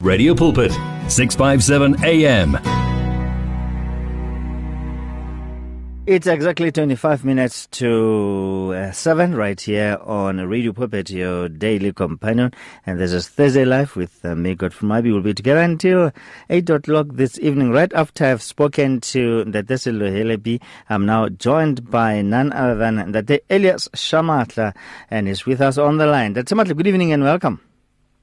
Radio 0.00 0.34
Pulpit, 0.34 0.72
657 1.08 2.02
AM. 2.02 2.56
It's 6.06 6.26
exactly 6.26 6.72
25 6.72 7.22
minutes 7.22 7.66
to 7.72 8.72
uh, 8.74 8.92
7 8.92 9.34
right 9.34 9.60
here 9.60 9.98
on 10.02 10.38
Radio 10.38 10.72
Pulpit, 10.72 11.10
your 11.10 11.50
daily 11.50 11.92
companion. 11.92 12.50
And 12.86 12.98
this 12.98 13.12
is 13.12 13.28
Thursday 13.28 13.66
Live 13.66 13.94
with 13.94 14.24
uh, 14.24 14.34
me, 14.34 14.54
Godfrey 14.54 14.88
Moabi. 14.88 15.12
We'll 15.12 15.20
be 15.20 15.34
together 15.34 15.60
until 15.60 16.12
8 16.48 16.70
o'clock 16.70 17.08
this 17.12 17.38
evening. 17.38 17.70
Right 17.70 17.92
after 17.92 18.24
I've 18.24 18.42
spoken 18.42 19.02
to 19.02 19.44
the 19.44 19.62
Tesilo 19.62 20.10
Helebi, 20.10 20.62
I'm 20.88 21.04
now 21.04 21.28
joined 21.28 21.90
by 21.90 22.22
none 22.22 22.54
other 22.54 22.74
than 22.74 23.12
the 23.12 23.42
Elias 23.50 23.86
Shamatla, 23.88 24.74
and 25.10 25.28
he's 25.28 25.44
with 25.44 25.60
us 25.60 25.76
on 25.76 25.98
the 25.98 26.06
line. 26.06 26.32
That's 26.32 26.50
Shamatla, 26.50 26.74
good 26.74 26.86
evening 26.86 27.12
and 27.12 27.22
welcome. 27.22 27.60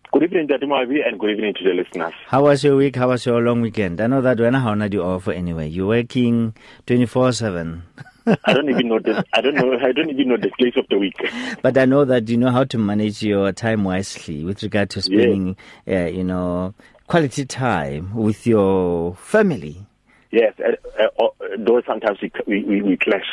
Good 0.10 0.24
evening, 0.24 0.48
Daddy 0.48 0.66
Moabi, 0.66 1.05
and 1.05 1.20
good 1.20 1.32
evening 1.32 1.54
to 1.55 1.64
the 1.66 1.71
listeners. 1.71 2.14
How 2.28 2.44
was 2.44 2.64
your 2.64 2.78
week? 2.78 2.96
How 2.96 3.10
was 3.10 3.26
your 3.26 3.42
long 3.42 3.60
weekend? 3.60 4.00
I 4.00 4.07
know 4.07 4.21
that 4.21 4.39
when 4.39 4.54
how 4.54 4.74
not 4.74 4.93
you 4.93 5.04
off 5.04 5.28
anyway. 5.28 5.68
You're 5.68 5.88
working 5.88 6.56
twenty 6.86 7.06
four 7.06 7.34
seven. 7.34 7.84
I 8.25 8.54
don't 8.54 8.70
even 8.70 8.88
know 8.88 9.00
the 9.00 9.25
I 9.34 9.42
don't 9.42 9.56
know 9.56 9.78
I 9.78 9.92
don't 9.92 10.10
even 10.10 10.29
know 10.29 10.38
the 10.38 10.50
place 10.57 10.75
of 10.78 10.88
the 10.89 10.98
week. 10.98 11.18
But 11.62 11.78
I 11.78 11.84
know 11.84 12.06
that 12.06 12.29
you 12.29 12.38
know 12.38 12.51
how 12.51 12.64
to 12.64 12.78
manage 12.78 13.21
your 13.21 13.51
time 13.51 13.84
wisely 13.84 14.46
with 14.46 14.64
regard 14.64 14.89
to 14.92 15.01
spending, 15.01 15.57
yeah. 15.86 16.06
uh, 16.06 16.07
you 16.07 16.24
know, 16.24 16.74
quality 17.07 17.46
time 17.46 18.15
with 18.15 18.48
your 18.48 19.14
family. 19.15 19.86
Yes, 20.32 20.54
uh, 20.60 21.04
uh, 21.20 21.28
though 21.60 21.82
sometimes 21.86 22.20
we, 22.21 22.64
we, 22.64 22.82
we 22.82 22.96
clash. 22.96 23.28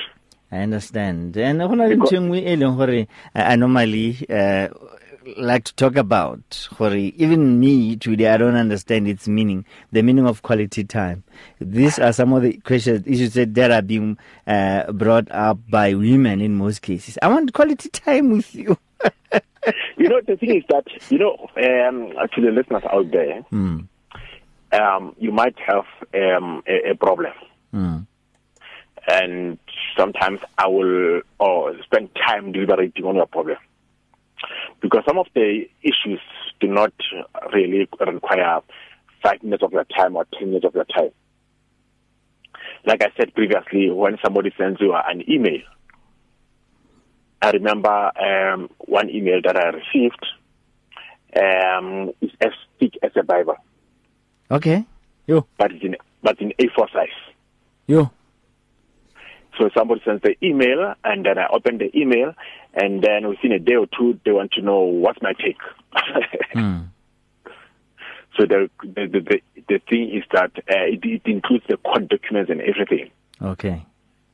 I 0.51 0.59
understand. 0.59 1.37
And 1.37 1.63
I 1.63 1.67
normally 3.57 4.27
uh, 4.31 4.69
like 5.37 5.65
to 5.65 5.75
talk 5.75 5.97
about, 5.97 6.69
Hori, 6.77 7.15
even 7.17 7.61
me 7.61 7.97
today, 7.97 8.29
I 8.29 8.37
don't 8.37 8.57
understand 8.57 9.09
its 9.09 9.27
meaning, 9.27 9.65
the 9.93 10.03
meaning 10.03 10.27
of 10.27 10.43
quality 10.43 10.85
time. 10.85 11.25
These 11.61 11.99
are 11.99 12.13
some 12.13 12.33
of 12.33 12.43
the 12.43 12.55
questions, 12.59 13.07
issues 13.07 13.35
that 13.35 13.71
are 13.71 13.83
being 13.83 14.19
uh, 14.47 14.91
brought 14.93 15.31
up 15.31 15.59
by 15.69 15.95
women 15.95 16.41
in 16.41 16.55
most 16.55 16.83
cases. 16.83 17.19
I 17.23 17.29
want 17.29 17.53
quality 17.53 17.89
time 17.91 18.31
with 18.31 18.55
you. 18.55 18.77
you 19.97 20.09
know, 20.09 20.21
the 20.27 20.37
thing 20.37 20.57
is 20.57 20.65
that, 20.69 20.87
you 21.11 21.19
know, 21.19 21.37
um, 21.57 22.13
to 22.35 22.41
the 22.41 22.51
listeners 22.51 22.83
out 22.91 23.11
there, 23.11 23.45
mm. 23.53 23.87
um, 24.73 25.17
you 25.19 25.33
might 25.33 25.57
have 25.67 25.85
um, 26.15 26.63
a, 26.67 26.91
a, 26.91 26.95
problem. 26.95 27.33
Mm. 27.73 28.07
And 29.07 29.59
sometimes 29.97 30.41
I 30.57 30.67
will 30.69 31.21
or 31.39 31.75
spend 31.83 32.11
time 32.15 32.53
deliberating 32.53 33.05
on 33.05 33.17
your 33.17 33.27
problem 33.27 33.59
because 34.81 35.03
some 35.07 35.19
of 35.19 35.27
the 35.35 35.65
issues 35.83 36.21
do 36.61 36.69
not 36.69 36.93
really 37.53 37.89
require 38.01 38.61
five 39.23 39.43
minutes 39.43 39.63
of 39.63 39.73
your 39.73 39.85
time 39.85 40.17
or 40.17 40.27
ten 40.39 40.49
minutes 40.49 40.67
of 40.67 40.75
your 40.75 40.85
time. 40.85 41.11
Like 42.87 43.03
I 43.03 43.09
said 43.17 43.35
previously, 43.35 43.91
when 43.91 44.19
somebody 44.23 44.53
sends 44.59 44.81
you 44.81 44.95
an 44.95 45.25
email, 45.31 45.63
I 47.41 47.51
remember 47.51 48.11
um, 48.19 48.71
one 48.79 49.11
email 49.11 49.41
that 49.45 49.57
I 49.57 49.69
received 49.69 50.27
um, 51.37 52.11
is 52.21 52.31
as 52.41 52.53
thick 52.79 52.95
as 53.03 53.13
a 53.17 53.23
Bible. 53.23 53.57
Okay. 54.51 54.85
You. 55.27 55.47
But 55.59 55.73
it's 55.73 55.85
in 55.85 55.97
but 56.23 56.41
in 56.41 56.53
A4 56.59 56.93
size. 56.93 57.09
You. 57.87 58.11
So 59.59 59.71
somebody 59.77 60.01
sends 60.05 60.23
the 60.23 60.35
email, 60.43 60.95
and 61.05 61.25
then 61.25 61.39
I 61.39 61.47
open 61.53 61.79
the 61.79 61.97
email, 61.97 62.35
and 62.77 63.03
then 63.03 63.29
within 63.29 63.53
a 63.53 63.59
day 63.59 63.75
or 63.75 63.87
two, 63.87 64.19
they 64.25 64.33
want 64.33 64.53
to 64.53 64.63
know 64.63 64.81
what's 64.81 65.21
my 65.23 65.33
take. 65.33 65.59
mm. 66.55 66.89
So 68.37 68.47
the, 68.47 68.69
the 68.83 69.07
the, 69.07 69.41
the 69.69 69.79
thing 69.89 70.11
is 70.11 70.25
that 70.33 70.51
uh, 70.57 70.91
it, 70.91 71.05
it 71.05 71.23
includes 71.25 71.65
the 71.69 71.77
court 71.77 72.09
documents 72.09 72.51
and 72.51 72.61
everything. 72.61 73.11
Okay. 73.41 73.87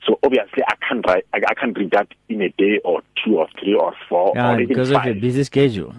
So 0.07 0.19
obviously, 0.23 0.63
I 0.67 0.75
can't 0.89 1.07
write. 1.07 1.27
I, 1.35 1.41
I 1.47 1.55
can't 1.55 1.77
read 1.77 1.91
that 1.91 2.09
in 2.31 2.41
a 2.41 2.49
day 2.49 2.81
or 2.83 3.03
two 3.23 3.37
or 3.37 3.47
three 3.59 3.75
or 3.75 3.93
four 4.09 4.33
yeah, 4.35 4.53
or 4.53 4.55
even 4.55 4.69
because 4.69 4.91
five. 4.91 5.07
of 5.07 5.17
your 5.17 5.21
busy 5.21 5.45
schedule. 5.45 5.95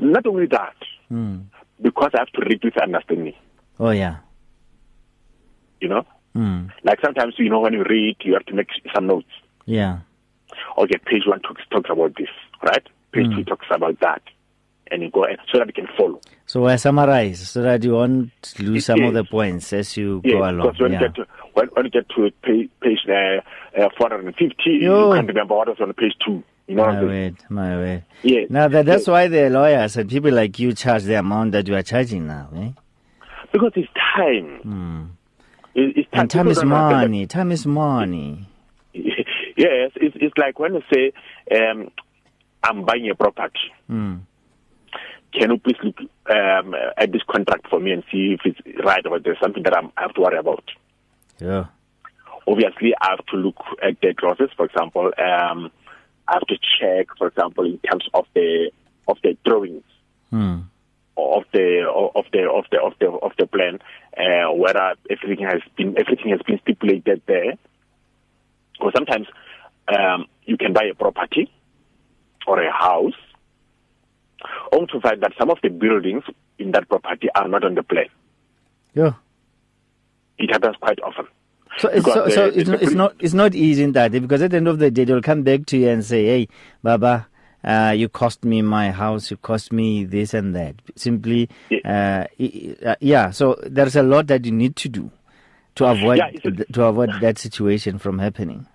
Not 0.00 0.26
only 0.26 0.46
that, 0.46 0.74
mm. 1.12 1.44
because 1.80 2.10
I 2.14 2.18
have 2.22 2.32
to 2.32 2.40
read 2.40 2.64
with 2.64 2.76
understanding. 2.76 3.34
Oh 3.78 3.90
yeah. 3.90 4.16
You 5.80 5.88
know. 5.88 6.06
Mm. 6.34 6.72
Like 6.82 7.00
sometimes, 7.04 7.34
you 7.38 7.48
know, 7.48 7.60
when 7.60 7.72
you 7.72 7.84
read, 7.88 8.16
you 8.20 8.34
have 8.34 8.46
to 8.46 8.54
make 8.54 8.68
some 8.94 9.06
notes. 9.06 9.28
Yeah. 9.64 10.00
Okay, 10.78 10.98
page 11.04 11.22
one 11.26 11.40
talks, 11.40 11.62
talks 11.70 11.90
about 11.90 12.14
this, 12.16 12.28
right? 12.62 12.86
Page 13.12 13.26
mm. 13.26 13.36
two 13.36 13.44
talks 13.44 13.66
about 13.70 13.98
that. 14.00 14.22
And 14.90 15.02
you 15.02 15.10
go 15.10 15.24
and 15.24 15.38
so 15.50 15.58
that 15.58 15.66
you 15.66 15.72
can 15.72 15.88
follow. 15.96 16.20
So 16.44 16.66
I 16.66 16.76
summarize 16.76 17.48
so 17.48 17.62
that 17.62 17.82
you 17.82 17.94
won't 17.94 18.30
lose 18.60 18.86
some 18.86 18.98
yes. 18.98 19.08
of 19.08 19.14
the 19.14 19.24
points 19.24 19.72
as 19.72 19.96
you 19.96 20.20
yes, 20.22 20.32
go 20.32 20.38
along. 20.48 20.68
Because 20.68 20.80
when, 20.80 20.92
yeah. 20.92 21.00
you 21.00 21.06
get 21.08 21.14
to, 21.16 21.26
when, 21.54 21.66
when 21.68 21.84
you 21.86 21.90
get 21.90 22.08
to 22.10 22.30
page, 22.42 22.70
page 22.80 22.98
uh, 23.08 23.82
uh, 23.82 23.88
450, 23.98 24.54
Yo. 24.64 25.08
you 25.08 25.14
can't 25.16 25.26
remember 25.26 25.54
what 25.54 25.68
was 25.68 25.80
on 25.80 25.92
page 25.94 26.12
two. 26.24 26.44
You 26.68 26.76
know 26.76 26.86
my 26.86 27.02
word, 27.02 27.36
my 27.48 27.76
word. 27.76 28.04
Yes. 28.22 28.46
Now 28.50 28.68
that, 28.68 28.86
that's 28.86 29.02
yes. 29.02 29.08
why 29.08 29.28
the 29.28 29.50
lawyers 29.50 29.96
and 29.96 30.08
people 30.08 30.32
like 30.32 30.58
you 30.58 30.72
charge 30.72 31.02
the 31.02 31.14
amount 31.14 31.52
that 31.52 31.66
you 31.66 31.74
are 31.74 31.82
charging 31.82 32.26
now, 32.28 32.48
eh? 32.54 32.70
Because 33.52 33.72
it's 33.74 33.88
time. 34.16 34.60
Mm. 34.64 35.08
It's 35.74 36.10
time. 36.10 36.20
And 36.20 36.30
time 36.30 36.48
is 36.48 36.64
money. 36.64 37.26
Time 37.26 37.52
is 37.52 37.66
money. 37.66 38.46
Yes, 39.56 39.92
it's, 39.96 40.16
it's 40.20 40.36
like 40.36 40.58
when 40.58 40.74
you 40.74 40.82
say, 40.92 41.12
um, 41.56 41.90
I'm 42.62 42.84
buying 42.84 43.08
a 43.10 43.14
property. 43.14 43.72
Mm. 43.90 44.20
Can 45.32 45.50
you 45.50 45.58
please 45.58 45.76
look 45.82 45.98
um, 46.30 46.74
at 46.96 47.12
this 47.12 47.22
contract 47.28 47.68
for 47.68 47.78
me 47.78 47.92
and 47.92 48.02
see 48.10 48.36
if 48.38 48.40
it's 48.44 48.84
right 48.84 49.04
or 49.06 49.18
there's 49.18 49.40
something 49.40 49.62
that 49.64 49.76
I'm, 49.76 49.92
I 49.96 50.02
have 50.02 50.14
to 50.14 50.20
worry 50.20 50.38
about? 50.38 50.64
Yeah. 51.38 51.66
Obviously, 52.48 52.94
I 53.00 53.10
have 53.10 53.26
to 53.26 53.36
look 53.36 53.56
at 53.82 54.00
the 54.00 54.14
clauses. 54.14 54.50
For 54.56 54.66
example, 54.66 55.06
um, 55.18 55.70
I 56.28 56.34
have 56.34 56.46
to 56.46 56.56
check, 56.80 57.08
for 57.18 57.26
example, 57.26 57.64
in 57.64 57.78
terms 57.78 58.08
of 58.14 58.26
the 58.34 58.70
of 59.08 59.18
the 59.22 59.36
drawings. 59.44 59.82
Mm 60.32 60.64
of 61.16 61.44
the 61.52 61.86
of 61.88 62.24
the 62.32 62.48
of 62.48 62.64
the 62.70 62.80
of 62.80 62.92
the 63.00 63.06
of 63.06 63.32
the 63.38 63.46
plan, 63.46 63.78
uh, 64.16 64.52
whether 64.52 64.94
everything 65.10 65.44
has 65.46 65.62
been 65.76 65.96
everything 65.98 66.30
has 66.30 66.40
been 66.46 66.60
stipulated 66.60 67.22
there. 67.26 67.54
Or 68.80 68.92
sometimes 68.94 69.26
um, 69.88 70.26
you 70.44 70.56
can 70.56 70.72
buy 70.72 70.84
a 70.90 70.94
property 70.94 71.52
or 72.46 72.62
a 72.62 72.72
house, 72.72 73.14
only 74.72 74.86
to 74.88 75.00
find 75.00 75.20
that 75.22 75.32
some 75.38 75.50
of 75.50 75.58
the 75.62 75.68
buildings 75.68 76.24
in 76.58 76.72
that 76.72 76.88
property 76.88 77.28
are 77.34 77.48
not 77.48 77.64
on 77.64 77.74
the 77.74 77.82
plan. 77.82 78.06
Yeah, 78.94 79.14
it 80.38 80.50
happens 80.50 80.76
quite 80.80 81.00
often. 81.00 81.26
So, 81.78 81.88
it's, 81.88 82.06
so, 82.06 82.24
the, 82.24 82.30
so 82.30 82.46
it's, 82.46 82.70
it's 82.70 82.92
not 82.92 83.14
it's 83.20 83.34
not 83.34 83.54
easy 83.54 83.82
in 83.82 83.92
that 83.92 84.12
because 84.12 84.40
at 84.40 84.50
the 84.50 84.56
end 84.56 84.68
of 84.68 84.78
the 84.78 84.90
day 84.90 85.04
they'll 85.04 85.20
come 85.20 85.42
back 85.42 85.66
to 85.66 85.76
you 85.76 85.88
and 85.88 86.04
say, 86.04 86.24
"Hey, 86.24 86.48
Baba, 86.82 87.26
uh, 87.66 87.92
you 87.96 88.08
cost 88.08 88.44
me 88.44 88.62
my 88.62 88.90
house, 88.92 89.30
you 89.30 89.36
cost 89.36 89.72
me 89.72 90.04
this 90.04 90.32
and 90.32 90.54
that. 90.54 90.76
Simply, 90.94 91.50
yeah. 91.68 92.26
Uh, 92.84 92.94
yeah. 93.00 93.30
So 93.30 93.58
there's 93.64 93.96
a 93.96 94.02
lot 94.02 94.28
that 94.28 94.44
you 94.44 94.52
need 94.52 94.76
to 94.76 94.88
do 94.88 95.10
to 95.74 95.84
avoid 95.86 96.18
yeah, 96.18 96.52
to 96.72 96.84
avoid 96.84 97.10
that 97.20 97.38
situation 97.38 97.98
from 97.98 98.18
happening. 98.20 98.66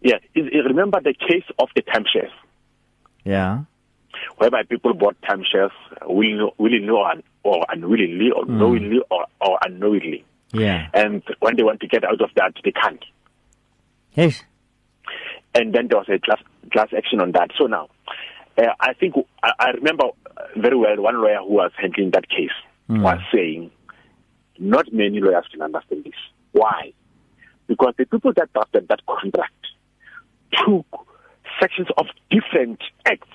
Yeah, 0.00 0.18
remember 0.34 1.00
the 1.00 1.14
case 1.14 1.44
of 1.58 1.68
the 1.74 1.82
timeshares. 1.82 2.30
Yeah, 3.24 3.64
whereby 4.38 4.62
people 4.68 4.94
bought 4.94 5.16
timeshares 5.22 5.70
willingly, 6.06 6.50
willingly 6.58 6.90
or, 6.90 7.14
or 7.42 7.66
unwillingly, 7.68 8.30
or 8.30 8.44
mm. 8.44 8.50
knowingly 8.50 9.00
or, 9.10 9.26
or 9.40 9.58
unknowingly. 9.62 10.24
Yeah, 10.52 10.88
and 10.94 11.22
when 11.40 11.56
they 11.56 11.62
want 11.62 11.80
to 11.80 11.88
get 11.88 12.04
out 12.04 12.20
of 12.20 12.30
that, 12.36 12.54
they 12.64 12.72
can't. 12.72 13.04
Yes. 14.14 14.42
And 15.54 15.74
then 15.74 15.88
there 15.88 15.98
was 15.98 16.08
a 16.08 16.18
class 16.18 16.40
class 16.72 16.88
action 16.96 17.20
on 17.20 17.32
that. 17.32 17.50
So 17.58 17.66
now, 17.66 17.88
uh, 18.58 18.62
I 18.80 18.92
think 18.94 19.14
I, 19.42 19.52
I, 19.58 19.70
remember 19.70 20.04
very 20.56 20.76
well 20.76 20.96
one 21.00 21.20
lawyer 21.20 21.38
who 21.38 21.54
was 21.54 21.72
handling 21.76 22.10
that 22.12 22.28
case 22.28 22.50
mm. 22.88 23.02
was 23.02 23.18
saying, 23.32 23.70
not 24.58 24.92
many 24.92 25.20
lawyers 25.20 25.44
can 25.50 25.62
understand 25.62 26.04
this. 26.04 26.14
Why? 26.52 26.92
Because 27.66 27.94
the 27.98 28.06
people 28.06 28.32
that 28.36 28.52
drafted 28.52 28.88
that 28.88 29.00
contract 29.06 29.52
took 30.52 30.86
sections 31.60 31.88
of 31.96 32.06
different 32.30 32.80
acts. 33.06 33.28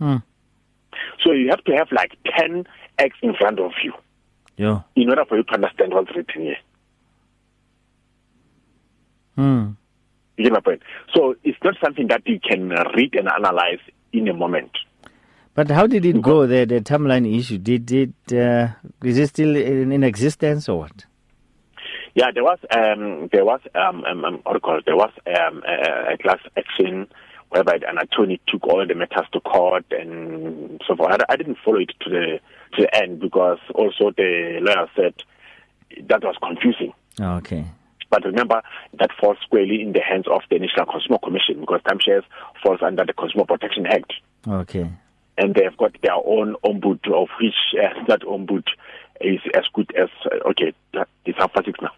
Mm. 0.00 0.22
So 1.24 1.32
you 1.32 1.48
have 1.50 1.64
to 1.64 1.72
have 1.72 1.88
like 1.92 2.12
10 2.38 2.64
acts 2.98 3.16
in 3.22 3.34
front 3.34 3.60
of 3.60 3.72
you 3.82 3.92
yeah. 4.56 4.82
in 4.94 5.08
order 5.08 5.24
for 5.24 5.36
you 5.36 5.44
to 5.44 5.54
understand 5.54 5.92
what's 5.92 6.14
written 6.14 6.42
here. 6.42 6.56
Hmm. 9.36 9.70
You 10.36 10.44
get 10.44 10.52
my 10.52 10.60
point? 10.60 10.82
So 11.14 11.34
it's 11.44 11.58
not 11.62 11.74
something 11.82 12.08
that 12.08 12.22
you 12.26 12.40
can 12.40 12.70
read 12.70 13.14
and 13.14 13.28
analyze 13.28 13.80
in 14.12 14.28
a 14.28 14.34
moment. 14.34 14.70
But 15.54 15.70
how 15.70 15.86
did 15.86 16.04
it 16.04 16.20
go? 16.20 16.46
The 16.46 16.66
the 16.66 16.80
timeline 16.80 17.26
issue 17.38 17.56
did 17.56 17.90
it 17.90 18.14
uh, 18.32 18.68
is 19.02 19.18
it 19.18 19.28
still 19.28 19.56
in, 19.56 19.90
in, 19.92 20.04
existence 20.04 20.68
or 20.68 20.80
what? 20.80 21.06
Yeah, 22.16 22.30
there 22.32 22.44
was 22.44 22.58
um, 22.70 23.28
there 23.30 23.44
was 23.44 23.60
um, 23.74 24.02
um, 24.06 24.24
um 24.24 24.40
what 24.42 24.52
do 24.52 24.56
you 24.56 24.60
call 24.60 24.78
it? 24.78 24.86
There 24.86 24.96
was 24.96 25.12
um, 25.26 25.62
a, 25.68 26.14
a 26.14 26.16
class 26.16 26.38
action 26.56 27.08
whereby 27.50 27.74
an 27.86 27.98
attorney 27.98 28.40
took 28.48 28.64
all 28.64 28.86
the 28.86 28.94
matters 28.94 29.26
to 29.34 29.40
court 29.40 29.84
and 29.90 30.80
so 30.88 30.96
forth. 30.96 31.12
I, 31.12 31.34
I 31.34 31.36
didn't 31.36 31.58
follow 31.62 31.78
it 31.78 31.92
to 32.00 32.08
the 32.08 32.40
to 32.74 32.82
the 32.82 32.96
end 32.96 33.20
because 33.20 33.58
also 33.74 34.12
the 34.16 34.60
lawyer 34.62 34.88
said 34.96 35.12
that 36.08 36.24
was 36.24 36.36
confusing. 36.42 36.94
Okay. 37.20 37.66
But 38.08 38.24
remember, 38.24 38.62
that 38.98 39.10
falls 39.20 39.36
squarely 39.42 39.82
in 39.82 39.92
the 39.92 40.00
hands 40.00 40.24
of 40.26 40.40
the 40.50 40.58
National 40.58 40.86
Consumer 40.86 41.18
Commission 41.22 41.60
because 41.60 41.82
timeshares 41.82 42.24
falls 42.62 42.80
under 42.80 43.04
the 43.04 43.12
Consumer 43.12 43.44
Protection 43.44 43.84
Act. 43.84 44.14
Okay. 44.48 44.90
And 45.36 45.54
they've 45.54 45.76
got 45.76 45.94
their 46.00 46.14
own 46.14 46.56
ombud, 46.64 47.12
of 47.12 47.28
which 47.38 47.54
uh, 47.78 48.04
that 48.08 48.22
ombud 48.22 48.64
is 49.20 49.40
as 49.54 49.64
good 49.72 49.94
as, 49.96 50.08
uh, 50.26 50.48
okay, 50.50 50.72
it's 51.24 51.38
half 51.38 51.52
past 51.52 51.66
six 51.66 51.78
now. 51.80 51.92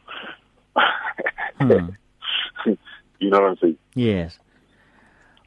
Hmm. 1.60 1.90
you 3.18 3.30
know 3.30 3.40
what 3.40 3.50
I'm 3.50 3.56
saying? 3.58 3.78
Yes. 3.94 4.38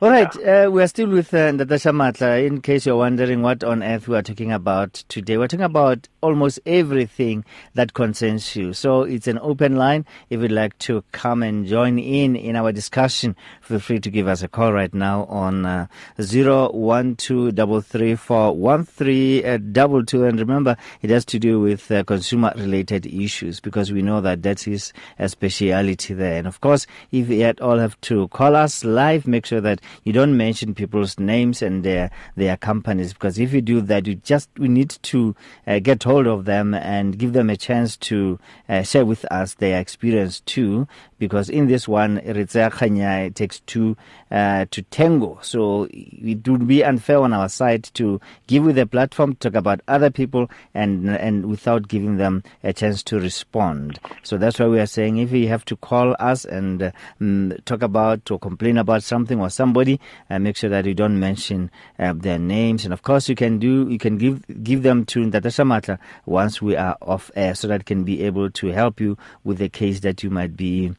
All 0.04 0.10
right, 0.10 0.36
uh, 0.44 0.68
we 0.72 0.82
are 0.82 0.88
still 0.88 1.10
with 1.10 1.32
uh, 1.32 1.52
Ntate 1.52 1.68
Shamatla. 1.68 2.48
In 2.48 2.62
case 2.62 2.88
you're 2.88 2.98
wondering 2.98 3.44
what 3.44 3.64
on 3.64 3.84
earth 3.84 4.08
we 4.08 4.18
are 4.18 4.24
talking 4.24 4.52
about 4.52 4.96
today, 5.10 5.38
we're 5.38 5.48
talking 5.48 5.64
about 5.64 6.08
almost 6.22 6.60
everything 6.66 7.46
that 7.76 7.94
concerns 7.94 8.56
you. 8.56 8.74
So 8.74 9.04
it's 9.04 9.28
an 9.28 9.38
open 9.44 9.76
line. 9.76 10.08
If 10.32 10.42
you'd 10.42 10.52
like 10.52 10.76
to 10.80 11.04
come 11.12 11.44
and 11.44 11.68
join 11.68 12.00
in 12.00 12.36
in 12.36 12.56
our 12.56 12.72
discussion, 12.72 13.36
feel 13.62 13.78
free 13.78 14.00
to 14.00 14.10
give 14.10 14.28
us 14.28 14.42
a 14.42 14.48
call 14.48 14.74
right 14.74 14.92
now 14.92 15.26
on 15.26 15.68
uh, 15.68 15.86
zero 16.20 16.72
one 16.72 17.16
two 17.16 17.52
double 17.52 17.82
three 17.82 18.16
four 18.16 18.56
one 18.56 18.86
three 18.86 19.46
uh. 19.46 19.60
And 19.62 20.40
remember, 20.40 20.78
it 21.04 21.12
has 21.12 21.26
to 21.26 21.38
do 21.38 21.60
with 21.60 21.92
uh, 21.92 22.04
consumer-related 22.06 23.06
issues 23.06 23.60
because 23.60 23.92
we 23.92 24.02
know 24.02 24.20
that 24.22 24.42
that 24.42 24.68
is 24.68 24.94
a 25.20 25.30
speciality 25.30 26.16
there. 26.16 26.40
And 26.40 26.48
of 26.48 26.60
course, 26.60 26.88
if 27.12 27.30
you 27.30 27.44
at 27.44 27.62
all 27.62 27.78
have 27.78 28.02
to 28.02 28.30
call 28.30 28.56
us 28.56 28.84
live, 28.84 29.28
make 29.28 29.46
sure 29.46 29.62
that 29.62 29.80
you 30.04 30.14
don't 30.14 30.36
mention 30.38 30.74
people's 30.74 31.20
names 31.20 31.62
and 31.62 31.84
their 31.84 32.12
their 32.36 32.58
companies 32.58 33.14
because 33.14 33.40
if 33.40 33.54
you 33.54 33.62
do 33.62 33.82
that, 33.82 34.08
you 34.08 34.16
just 34.16 34.50
we 34.58 34.68
need 34.68 34.90
to 35.04 35.36
uh, 35.68 35.80
get 35.80 36.04
hold 36.04 36.28
of 36.28 36.46
them 36.46 36.74
and 36.74 37.18
give 37.18 37.34
them 37.34 37.50
a 37.50 37.58
chance 37.58 37.98
to 37.98 38.40
uh, 38.70 38.82
share 38.84 39.06
with 39.06 39.26
us 39.32 39.56
their 39.56 39.80
experience 39.80 40.40
too. 40.42 40.88
Because 41.20 41.50
in 41.50 41.68
this 41.68 41.88
one, 41.88 42.18
it 42.18 43.36
takes 43.36 43.60
two 43.62 43.96
uh, 44.32 44.66
to 44.72 44.82
tango, 44.84 45.38
so 45.42 45.88
it 45.92 46.48
would 46.48 46.68
be 46.68 46.84
unfair 46.84 47.20
on 47.20 47.32
our 47.34 47.48
side 47.48 47.84
to 47.94 48.20
give 48.48 48.64
you 48.66 48.74
the 48.74 48.88
platform 48.88 49.34
to 49.36 49.50
talk 49.50 49.56
about 49.56 49.82
other 49.88 50.10
people 50.10 50.50
and 50.74 51.10
and 51.10 51.46
without 51.46 51.88
giving 51.88 52.18
them 52.18 52.44
a 52.64 52.74
chance 52.74 53.04
to 53.04 53.20
respond. 53.20 54.00
So 54.24 54.38
that's 54.38 54.60
why 54.60 54.68
we 54.68 54.80
are 54.80 54.88
saying 54.88 55.18
if 55.18 55.32
you 55.32 55.48
have 55.48 55.66
to 55.66 55.76
call 55.76 56.16
us 56.20 56.46
and 56.46 56.92
mm, 57.20 57.66
talk 57.66 57.82
about 57.82 58.30
or 58.32 58.40
complain 58.40 58.78
about 58.78 59.04
something 59.04 59.40
or 59.40 59.50
somebody, 59.50 59.81
uh, 60.30 60.40
make 60.40 60.58
sure 60.58 60.70
that 60.70 60.86
you 60.86 60.94
don't 60.94 61.20
mention 61.20 61.72
uh, 61.98 62.14
their 62.14 62.40
names. 62.40 62.86
And 62.86 62.94
of 62.94 63.02
course, 63.02 63.30
you 63.30 63.36
can 63.36 63.60
do 63.60 63.88
you 63.90 63.98
can 63.98 64.18
give 64.18 64.44
give 64.64 64.84
them 64.84 65.06
to 65.06 65.20
Ntate 65.20 65.42
Shamatla 65.42 65.98
once 66.26 66.62
we 66.62 66.76
are 66.76 66.98
off 67.02 67.32
air, 67.36 67.56
so 67.56 67.68
that 67.68 67.86
can 67.86 68.04
be 68.04 68.24
able 68.24 68.50
to 68.52 68.68
help 68.68 69.00
you 69.00 69.18
with 69.44 69.58
the 69.58 69.70
case 69.70 70.02
that 70.02 70.24
you 70.24 70.30
might 70.30 70.56
be 70.56 70.94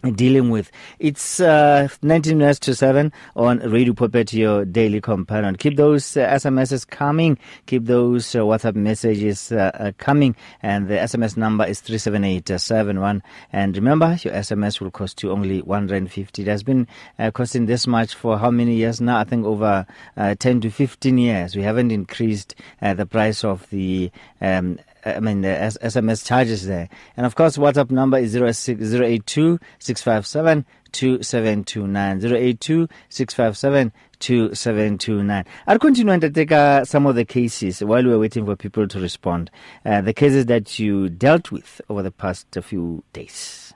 dealing 0.00 0.50
with. 0.50 0.70
It's 0.98 1.40
uh, 1.40 1.88
19 2.02 2.38
minutes 2.38 2.58
to 2.60 2.74
7 2.74 3.12
on 3.36 3.58
Radio 3.58 3.92
Pulpit, 3.92 4.32
your 4.32 4.64
daily 4.64 5.00
companion. 5.00 5.56
Keep 5.56 5.76
those 5.76 6.16
uh, 6.16 6.26
SMSs 6.30 6.88
coming. 6.88 7.38
Keep 7.66 7.84
those 7.84 8.34
uh, 8.34 8.40
WhatsApp 8.40 8.74
messages 8.74 9.52
uh, 9.52 9.70
uh, 9.74 9.92
coming. 9.98 10.34
And 10.62 10.88
the 10.88 10.94
SMS 10.94 11.36
number 11.36 11.64
is 11.64 11.80
37871. 11.80 13.22
And 13.52 13.76
remember, 13.76 14.18
your 14.22 14.34
SMS 14.34 14.80
will 14.80 14.90
cost 14.90 15.22
you 15.22 15.30
only 15.30 15.60
150. 15.62 16.42
It 16.42 16.48
has 16.48 16.62
been 16.62 16.86
uh, 17.18 17.30
costing 17.30 17.66
this 17.66 17.86
much 17.86 18.14
for 18.14 18.38
how 18.38 18.50
many 18.50 18.76
years 18.76 19.00
now? 19.00 19.18
I 19.18 19.24
think 19.24 19.44
over 19.44 19.86
10 20.16 20.60
to 20.62 20.70
15 20.70 21.18
years. 21.18 21.56
We 21.56 21.62
haven't 21.62 21.90
increased 21.90 22.54
the 22.80 23.06
price 23.06 23.44
of 23.44 23.68
the 23.70 24.10
um, 24.40 24.78
I 25.04 25.20
mean, 25.20 25.40
the 25.40 25.48
SMS 25.48 26.26
charges 26.26 26.66
there. 26.66 26.88
And 27.16 27.24
of 27.26 27.34
course, 27.34 27.56
WhatsApp 27.56 27.90
number 27.90 28.18
is 28.18 28.36
082 28.36 29.58
657 29.78 30.66
2729. 30.92 32.24
082 32.24 32.88
657 33.08 33.92
2729. 34.18 35.44
I'll 35.66 35.78
continue 35.78 36.12
and 36.12 36.34
take 36.34 36.52
uh, 36.52 36.84
some 36.84 37.06
of 37.06 37.14
the 37.14 37.24
cases 37.24 37.82
while 37.82 38.04
we're 38.04 38.18
waiting 38.18 38.44
for 38.44 38.56
people 38.56 38.86
to 38.88 39.00
respond. 39.00 39.50
Uh, 39.84 40.00
the 40.02 40.12
cases 40.12 40.46
that 40.46 40.78
you 40.78 41.08
dealt 41.08 41.50
with 41.50 41.80
over 41.88 42.02
the 42.02 42.10
past 42.10 42.46
few 42.62 43.02
days. 43.12 43.72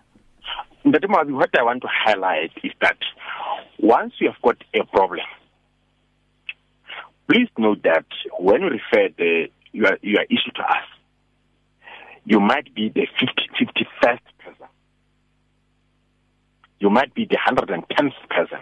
But 0.85 1.09
what 1.09 1.59
I 1.59 1.63
want 1.63 1.83
to 1.83 1.89
highlight 1.91 2.51
is 2.63 2.73
that 2.83 2.99
once 3.79 4.13
you 4.19 4.31
have 4.31 4.43
got 4.43 4.63
a 4.75 4.85
problem, 4.85 5.25
please 7.27 7.49
note 7.57 7.83
that 7.85 8.05
when 8.39 8.61
you 8.61 8.69
refer 8.69 9.09
the, 9.17 9.47
your, 9.73 9.97
your 10.03 10.23
issue 10.25 10.53
to 10.57 10.63
us, 10.63 10.85
you 12.25 12.41
might 12.41 12.75
be 12.75 12.89
the 12.89 13.07
50, 13.19 13.49
51st 13.61 14.19
person. 14.39 14.67
You 16.81 16.91
might 16.91 17.15
be 17.15 17.27
the 17.27 17.37
110th 17.37 18.13
person. 18.31 18.59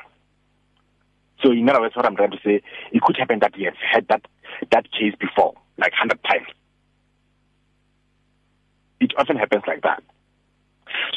So 1.43 1.51
in 1.51 1.69
other 1.69 1.81
words, 1.81 1.97
what 1.97 2.07
I'm 2.07 2.17
trying 2.17 2.31
to 2.33 2.39
say, 2.45 2.63
it 2.93 3.03
could 3.03 3.17
happen 3.17 3.41
that 3.41 3.57
you 3.57 3.67
have 3.67 3.75
had 3.93 4.09
that, 4.09 4.23
that 4.71 4.91
case 4.93 5.15
before, 5.19 5.55
like 5.79 5.93
100 5.93 6.23
times. 6.25 6.47
It 9.01 9.13
often 9.19 9.37
happens 9.37 9.65
like 9.67 9.83
that. 9.83 10.03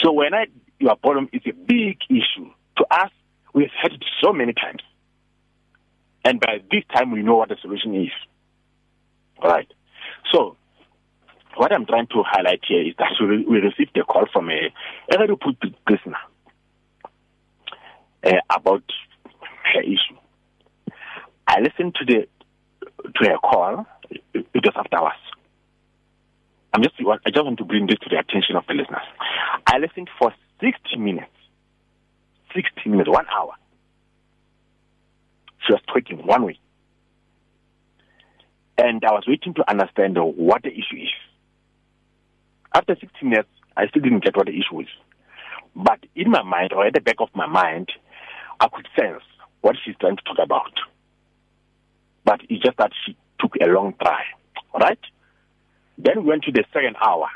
So 0.01 0.11
when 0.11 0.33
I, 0.33 0.47
your 0.79 0.95
problem 0.95 1.29
is 1.31 1.41
a 1.45 1.51
big 1.51 1.97
issue, 2.09 2.49
to 2.77 2.85
us, 2.89 3.11
we 3.53 3.63
have 3.63 3.71
had 3.81 3.93
it 3.93 4.03
so 4.21 4.33
many 4.33 4.53
times. 4.53 4.81
And 6.23 6.39
by 6.39 6.59
this 6.71 6.83
time, 6.93 7.11
we 7.11 7.21
know 7.21 7.35
what 7.35 7.49
the 7.49 7.57
solution 7.61 7.95
is. 7.95 8.11
All 9.41 9.49
right. 9.49 9.71
So 10.31 10.57
what 11.57 11.71
I'm 11.71 11.85
trying 11.85 12.07
to 12.07 12.23
highlight 12.25 12.61
here 12.67 12.81
is 12.81 12.95
that 12.97 13.11
we, 13.19 13.45
we 13.45 13.57
received 13.59 13.97
a 13.97 14.03
call 14.03 14.25
from 14.31 14.49
a, 14.49 14.73
a 15.11 15.17
very 15.17 15.35
put 15.37 15.57
listener 15.89 16.17
uh, 18.23 18.31
about 18.55 18.83
her 19.73 19.81
issue. 19.81 20.17
I 21.47 21.59
listened 21.61 21.95
to 21.95 22.05
the 22.05 22.27
to 23.15 23.29
her 23.29 23.37
call. 23.37 23.85
It 24.33 24.45
was 24.53 24.73
after 24.75 24.97
hours. 24.97 25.13
I'm 26.73 26.83
just 26.83 26.95
I 26.99 27.29
just 27.29 27.45
want 27.45 27.57
to 27.59 27.65
bring 27.65 27.87
this 27.87 27.99
to 27.99 28.09
the 28.09 28.17
attention 28.17 28.55
of 28.55 28.65
the 28.67 28.73
listeners. 28.73 29.05
I 29.65 29.77
listened 29.77 30.09
for 30.19 30.33
60 30.61 30.97
minutes. 30.97 31.31
60 32.53 32.89
minutes, 32.89 33.09
one 33.09 33.25
hour. 33.27 33.53
She 35.65 35.73
was 35.73 35.81
talking 35.87 36.25
one 36.25 36.45
way. 36.45 36.59
And 38.77 39.03
I 39.05 39.13
was 39.13 39.23
waiting 39.27 39.53
to 39.55 39.69
understand 39.69 40.17
what 40.17 40.63
the 40.63 40.69
issue 40.69 40.97
is. 41.01 41.09
After 42.75 42.93
16 42.99 43.29
minutes, 43.29 43.47
I 43.77 43.87
still 43.87 44.01
didn't 44.01 44.25
get 44.25 44.35
what 44.35 44.47
the 44.47 44.51
issue 44.51 44.81
is. 44.81 44.89
But 45.77 45.99
in 46.13 46.29
my 46.29 46.43
mind, 46.43 46.73
or 46.73 46.85
at 46.85 46.93
the 46.93 46.99
back 46.99 47.15
of 47.19 47.29
my 47.33 47.47
mind, 47.47 47.89
I 48.59 48.67
could 48.67 48.85
sense 48.99 49.23
what 49.61 49.77
she's 49.83 49.95
trying 50.01 50.17
to 50.17 50.23
talk 50.23 50.39
about. 50.43 50.73
But 52.25 52.41
it's 52.49 52.61
just 52.61 52.77
that 52.77 52.91
she 53.05 53.15
took 53.39 53.55
a 53.61 53.67
long 53.67 53.93
try. 54.01 54.23
Right? 54.77 54.99
Then 55.97 56.23
we 56.23 56.31
went 56.31 56.43
to 56.43 56.51
the 56.51 56.65
second 56.73 56.97
hour, 57.01 57.29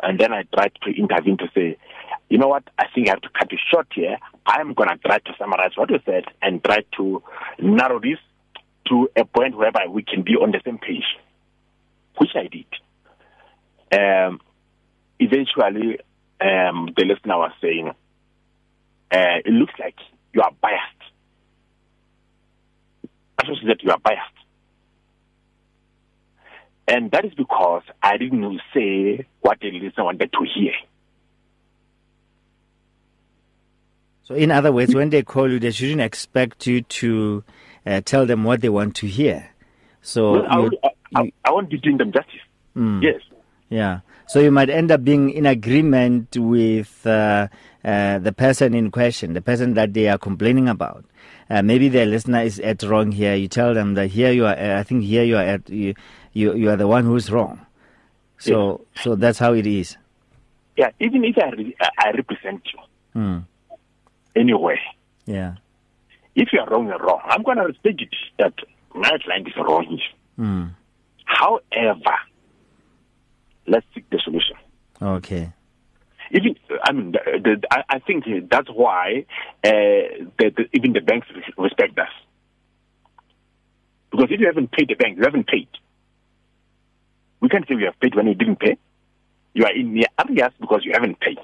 and 0.00 0.16
then 0.16 0.32
I 0.32 0.44
tried 0.44 0.70
to 0.82 0.96
intervene 0.96 1.38
to 1.38 1.48
say, 1.52 1.76
you 2.28 2.38
know 2.38 2.46
what, 2.46 2.62
I 2.78 2.84
think 2.94 3.08
I 3.08 3.12
have 3.12 3.22
to 3.22 3.30
cut 3.30 3.52
it 3.52 3.58
short 3.72 3.88
here. 3.92 4.16
I'm 4.46 4.74
going 4.74 4.90
to 4.90 4.98
try 4.98 5.18
to 5.18 5.32
summarize 5.40 5.72
what 5.74 5.90
you 5.90 5.98
said 6.06 6.26
and 6.40 6.62
try 6.62 6.84
to 6.98 7.20
narrow 7.58 7.98
this 7.98 8.18
to 8.90 9.08
a 9.16 9.24
point 9.24 9.56
whereby 9.56 9.86
we 9.88 10.04
can 10.04 10.22
be 10.22 10.36
on 10.36 10.52
the 10.52 10.60
same 10.64 10.78
page, 10.78 11.16
which 12.18 12.30
I 12.36 12.46
did. 12.46 12.66
Um, 13.90 14.40
eventually, 15.18 15.98
um, 16.40 16.90
the 16.96 17.04
listener 17.04 17.38
was 17.38 17.52
saying, 17.60 17.88
uh, 19.10 19.38
it 19.44 19.52
looks 19.52 19.74
like 19.78 19.96
you 20.32 20.42
are 20.42 20.52
biased. 20.60 20.82
I 23.38 23.48
what 23.48 23.58
she 23.60 23.66
said, 23.66 23.78
you 23.80 23.90
are 23.90 23.98
biased. 23.98 24.22
And 26.86 27.10
that 27.10 27.24
is 27.24 27.34
because 27.34 27.82
I 28.02 28.16
didn't 28.16 28.60
say 28.74 29.26
what 29.40 29.60
the 29.60 29.70
listener 29.70 30.04
wanted 30.04 30.32
to 30.32 30.46
hear. 30.54 30.72
So, 34.24 34.34
in 34.34 34.50
other 34.50 34.72
words, 34.72 34.94
when 34.94 35.10
they 35.10 35.22
call 35.22 35.50
you, 35.50 35.58
they 35.58 35.70
shouldn't 35.70 36.00
expect 36.00 36.66
you 36.66 36.82
to 36.82 37.44
uh, 37.86 38.00
tell 38.04 38.26
them 38.26 38.44
what 38.44 38.60
they 38.60 38.68
want 38.68 38.94
to 38.96 39.06
hear. 39.06 39.50
So, 40.02 40.32
well, 40.32 40.46
I, 40.48 40.58
would, 40.58 40.76
I, 41.14 41.32
I, 41.44 41.50
won't 41.50 41.70
be 41.70 41.78
doing 41.78 41.96
them 41.96 42.12
justice. 42.12 42.40
Mm. 42.76 43.02
Yes. 43.02 43.20
Yeah. 43.70 44.00
So 44.28 44.40
you 44.40 44.50
might 44.50 44.68
end 44.68 44.90
up 44.90 45.04
being 45.04 45.30
in 45.30 45.46
agreement 45.46 46.36
with 46.36 47.06
uh, 47.06 47.48
uh, 47.82 48.18
the 48.18 48.30
person 48.30 48.74
in 48.74 48.90
question, 48.90 49.32
the 49.32 49.40
person 49.40 49.72
that 49.72 49.94
they 49.94 50.06
are 50.08 50.18
complaining 50.18 50.68
about. 50.68 51.06
Uh, 51.48 51.62
maybe 51.62 51.88
the 51.88 52.04
listener 52.04 52.42
is 52.42 52.60
at 52.60 52.82
wrong 52.82 53.10
here. 53.10 53.34
You 53.34 53.48
tell 53.48 53.72
them 53.72 53.94
that 53.94 54.08
here 54.08 54.30
you 54.30 54.44
are. 54.44 54.54
I 54.54 54.82
think 54.82 55.04
here 55.04 55.24
you 55.24 55.38
are 55.38 55.42
at 55.42 55.70
you. 55.70 55.94
You, 56.34 56.54
you 56.54 56.68
are 56.68 56.76
the 56.76 56.86
one 56.86 57.06
who's 57.06 57.30
wrong. 57.30 57.64
So 58.36 58.84
yes. 58.94 59.04
so 59.04 59.14
that's 59.16 59.38
how 59.38 59.54
it 59.54 59.66
is. 59.66 59.96
Yeah. 60.76 60.90
Even 61.00 61.24
if 61.24 61.38
I 61.38 61.48
re- 61.48 61.76
I 61.98 62.10
represent 62.10 62.62
you 62.72 62.80
mm. 63.20 63.44
anyway. 64.36 64.78
Yeah. 65.24 65.54
If 66.34 66.52
you 66.52 66.60
are 66.60 66.68
wrong, 66.68 66.86
you're 66.86 66.98
wrong. 66.98 67.20
I'm 67.24 67.42
going 67.42 67.56
to 67.56 67.64
respect 67.64 68.02
it 68.02 68.14
that 68.38 68.54
my 68.94 69.16
client 69.24 69.48
is 69.48 69.56
wrong. 69.56 69.98
Mm. 70.38 70.74
However, 71.24 72.16
let's 73.68 73.86
seek 73.94 74.08
the 74.10 74.18
solution. 74.22 74.56
Okay. 75.00 75.52
Even, 76.30 76.56
I 76.82 76.92
mean, 76.92 77.12
the, 77.12 77.20
the, 77.42 77.84
I, 77.88 78.00
think 78.00 78.24
that's 78.50 78.68
why 78.68 79.24
uh, 79.64 79.70
the, 80.38 80.52
the, 80.56 80.64
even 80.74 80.92
the 80.92 81.00
banks 81.00 81.26
respect 81.56 81.98
us. 81.98 82.08
Because 84.10 84.28
if 84.30 84.40
you 84.40 84.46
haven't 84.46 84.72
paid 84.72 84.88
the 84.88 84.94
bank, 84.94 85.16
you 85.16 85.24
haven't 85.24 85.46
paid. 85.46 85.68
We 87.40 87.48
can't 87.48 87.66
say 87.68 87.76
we 87.76 87.84
have 87.84 87.98
paid 88.00 88.14
when 88.14 88.26
you 88.26 88.34
didn't 88.34 88.58
pay. 88.60 88.76
You 89.54 89.64
are 89.64 89.72
in 89.74 89.94
the 89.94 90.06
arrears 90.18 90.52
because 90.60 90.84
you 90.84 90.92
haven't 90.92 91.20
paid. 91.20 91.38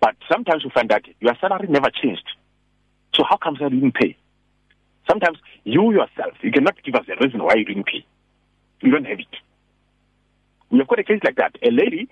But 0.00 0.16
sometimes 0.30 0.64
you 0.64 0.70
find 0.70 0.88
that 0.90 1.04
your 1.20 1.34
salary 1.40 1.68
never 1.68 1.90
changed. 1.90 2.28
So 3.14 3.22
how 3.28 3.36
comes 3.36 3.60
that 3.60 3.72
you 3.72 3.80
didn't 3.80 3.94
pay? 3.94 4.16
Sometimes 5.08 5.38
you 5.64 5.92
yourself, 5.92 6.34
you 6.42 6.50
cannot 6.50 6.82
give 6.82 6.94
us 6.94 7.06
a 7.08 7.22
reason 7.22 7.42
why 7.42 7.54
you 7.54 7.64
didn't 7.64 7.86
pay. 7.86 8.04
You 8.80 8.90
don't 8.90 9.04
have 9.04 9.20
it. 9.20 9.26
We 10.70 10.78
have 10.78 10.88
got 10.88 10.98
a 10.98 11.04
case 11.04 11.20
like 11.24 11.36
that. 11.36 11.56
A 11.62 11.70
lady 11.70 12.08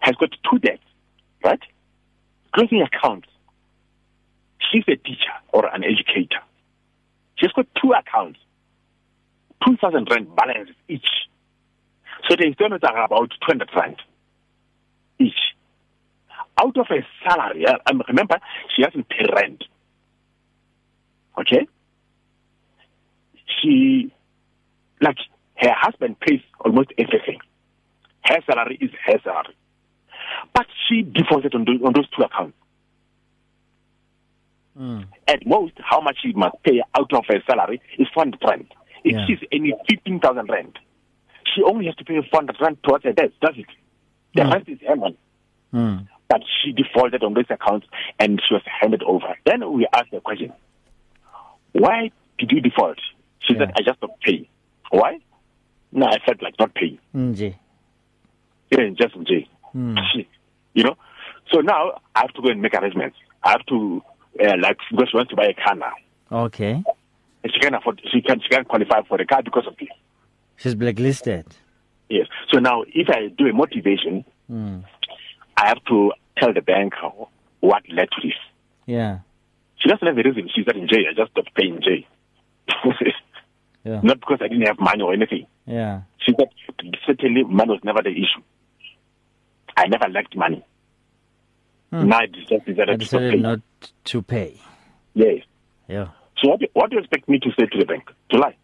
has 0.00 0.14
got 0.16 0.30
two 0.50 0.58
debts, 0.58 0.82
right? 1.44 1.60
Closing 2.54 2.82
accounts. 2.82 3.28
She's 4.70 4.84
a 4.88 4.96
teacher 4.96 5.32
or 5.52 5.66
an 5.66 5.84
educator. 5.84 6.40
She's 7.36 7.52
got 7.52 7.66
two 7.80 7.92
accounts, 7.92 8.38
2,000 9.66 10.08
rand 10.10 10.34
balances 10.34 10.74
each. 10.88 11.06
So 12.28 12.36
the 12.36 12.46
installments 12.46 12.84
are 12.84 13.04
about 13.04 13.30
200 13.46 13.68
rand 13.76 13.96
each. 15.18 15.34
Out 16.58 16.76
of 16.78 16.86
her 16.88 17.06
salary, 17.22 17.66
uh, 17.66 17.76
um, 17.86 18.02
remember, 18.08 18.38
she 18.74 18.82
hasn't 18.82 19.08
paid 19.08 19.28
rent. 19.34 19.64
Okay? 21.38 21.68
She, 23.60 24.12
like, 25.00 25.18
her 25.56 25.74
husband 25.74 26.18
pays 26.20 26.40
almost 26.60 26.92
everything. 26.98 27.40
Her 28.28 28.38
salary 28.46 28.78
is 28.80 28.90
her 29.06 29.18
salary. 29.22 29.54
But 30.54 30.66
she 30.88 31.02
defaulted 31.02 31.54
on 31.54 31.64
those, 31.64 31.80
on 31.84 31.92
those 31.92 32.08
two 32.10 32.22
accounts. 32.22 32.56
Mm. 34.78 35.06
At 35.26 35.46
most, 35.46 35.72
how 35.78 36.00
much 36.00 36.18
she 36.22 36.32
must 36.32 36.56
pay 36.62 36.82
out 36.98 37.12
of 37.12 37.24
her 37.28 37.42
salary 37.48 37.80
is 37.98 38.08
400 38.12 38.40
rand. 38.46 38.66
If 39.04 39.12
Yeah. 39.12 39.26
she's 39.26 39.38
any 39.52 39.72
15,000 39.88 40.48
rand, 40.50 40.78
she 41.54 41.62
only 41.62 41.86
has 41.86 41.94
to 41.96 42.04
pay 42.04 42.20
400 42.30 42.56
rand 42.60 42.82
towards 42.82 43.04
her 43.04 43.12
debt, 43.12 43.32
does 43.40 43.56
it? 43.56 43.66
The 44.34 44.42
Mm. 44.42 44.52
rest 44.52 44.68
is 44.68 44.80
her 44.86 44.96
money. 44.96 45.16
Mm. 45.72 46.08
But 46.28 46.42
she 46.60 46.72
defaulted 46.72 47.22
on 47.22 47.34
those 47.34 47.48
accounts 47.48 47.86
and 48.18 48.42
she 48.46 48.52
was 48.54 48.62
handed 48.66 49.02
over. 49.04 49.34
Then 49.44 49.72
we 49.72 49.86
asked 49.94 50.10
the 50.10 50.20
question, 50.20 50.52
why 51.72 52.10
did 52.38 52.50
you 52.52 52.60
default? 52.60 52.98
She 53.40 53.54
Yeah. 53.54 53.60
said, 53.60 53.72
I 53.78 53.82
just 53.82 54.00
don't 54.00 54.18
pay. 54.20 54.48
Why? 54.90 55.20
No, 55.92 56.06
I 56.06 56.18
felt 56.18 56.42
like 56.42 56.58
not 56.58 56.74
paying. 56.74 56.98
Nje. 57.14 57.54
Yeah, 58.70 58.88
just 58.98 59.14
J. 59.26 59.48
Mm. 59.74 59.96
You 60.74 60.82
know? 60.84 60.96
So 61.52 61.60
now 61.60 62.00
I 62.14 62.20
have 62.22 62.34
to 62.34 62.42
go 62.42 62.48
and 62.50 62.60
make 62.60 62.74
arrangements. 62.74 63.16
I 63.42 63.52
have 63.52 63.64
to, 63.66 64.02
uh, 64.44 64.52
like, 64.60 64.76
because 64.90 65.08
she 65.10 65.16
wants 65.16 65.30
to 65.30 65.36
buy 65.36 65.46
a 65.46 65.54
car 65.54 65.74
now. 65.74 65.92
Okay. 66.30 66.82
And 67.42 67.52
she 67.52 67.58
can't 67.60 67.74
afford, 67.74 68.02
she 68.12 68.20
can, 68.20 68.40
she 68.42 68.48
can't 68.50 68.68
qualify 68.68 69.00
for 69.08 69.16
the 69.16 69.24
car 69.24 69.42
because 69.42 69.66
of 69.66 69.74
this. 69.78 69.88
She's 70.56 70.74
blacklisted. 70.74 71.46
Yes. 72.10 72.26
So 72.52 72.58
now 72.58 72.82
if 72.88 73.08
I 73.08 73.28
do 73.28 73.46
a 73.46 73.52
motivation, 73.52 74.24
Mm. 74.50 74.84
I 75.56 75.66
have 75.68 75.82
to 75.88 76.12
tell 76.38 76.52
the 76.52 76.60
bank 76.60 76.92
what 77.60 77.82
led 77.90 78.08
to 78.10 78.20
this. 78.22 78.36
Yeah. 78.86 79.20
She 79.78 79.88
doesn't 79.88 80.06
have 80.06 80.16
a 80.18 80.22
reason. 80.22 80.48
She's 80.54 80.66
not 80.66 80.76
in 80.76 80.86
jail. 80.88 81.02
I 81.10 81.14
just 81.14 81.32
stopped 81.32 81.54
paying 81.54 81.80
jail. 81.82 82.02
Yeah. 83.84 84.00
Not 84.02 84.18
because 84.18 84.38
I 84.40 84.48
didn't 84.48 84.66
have 84.66 84.80
money 84.80 85.02
or 85.04 85.12
anything. 85.12 85.46
Yeah. 85.64 86.02
She 86.18 86.32
said 86.36 86.48
certainly 87.06 87.44
money 87.44 87.70
was 87.70 87.80
never 87.84 88.02
the 88.02 88.10
issue. 88.10 88.42
I 89.76 89.86
never 89.88 90.08
liked 90.08 90.36
money. 90.36 90.64
Hmm. 91.90 92.08
Now 92.08 92.18
I 92.18 92.26
just 92.26 92.48
decided, 92.48 92.90
I 92.90 92.96
decided 92.96 93.30
paying. 93.32 93.42
not 93.42 93.60
to 94.04 94.22
pay. 94.22 94.60
Yes. 95.14 95.42
Yeah. 95.88 96.08
So 96.38 96.48
what 96.50 96.60
do, 96.60 96.66
what 96.72 96.90
do 96.90 96.96
you 96.96 97.00
expect 97.00 97.28
me 97.28 97.38
to 97.38 97.50
say 97.58 97.66
to 97.66 97.78
the 97.78 97.84
bank? 97.84 98.10
To 98.30 98.38
lie? 98.38 98.56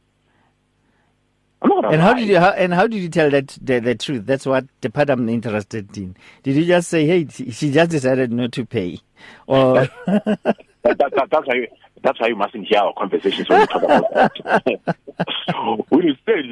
I'm 1.62 1.69
not 1.69 1.83
gonna 1.83 1.95
And 1.95 2.02
how 2.02 2.14
did 2.14 2.28
you 2.28 2.38
how, 2.38 2.50
and 2.50 2.75
how 2.75 2.87
did 2.87 3.00
you 3.00 3.09
tell 3.09 3.31
that 3.31 3.57
the, 3.61 3.78
the 3.78 3.95
truth? 3.95 4.26
That's 4.26 4.45
what 4.45 4.66
the 4.81 4.90
part 4.90 5.11
I'm 5.11 5.28
interested 5.28 5.97
in. 5.97 6.16
Did 6.42 6.57
you 6.57 6.64
just 6.64 6.88
say, 6.88 7.07
"Hey, 7.07 7.26
she 7.28 7.71
just 7.71 7.90
decided 7.92 8.33
not 8.33 8.50
to 8.52 8.66
pay," 8.66 8.99
or 9.47 9.88
that, 10.07 10.38
that, 10.83 10.99
that, 10.99 11.28
that's 11.31 11.47
why 11.47 11.69
that's 12.02 12.21
why 12.21 12.26
you 12.26 12.37
mustn't 12.37 12.66
hear 12.66 12.81
our 12.81 12.92
conversations 12.99 13.49
when 13.49 13.61
we 13.61 13.66
talk 13.66 13.83
about 13.85 14.12
that. 14.12 14.97
when 15.88 16.02
you 16.02 16.14
say 16.26 16.42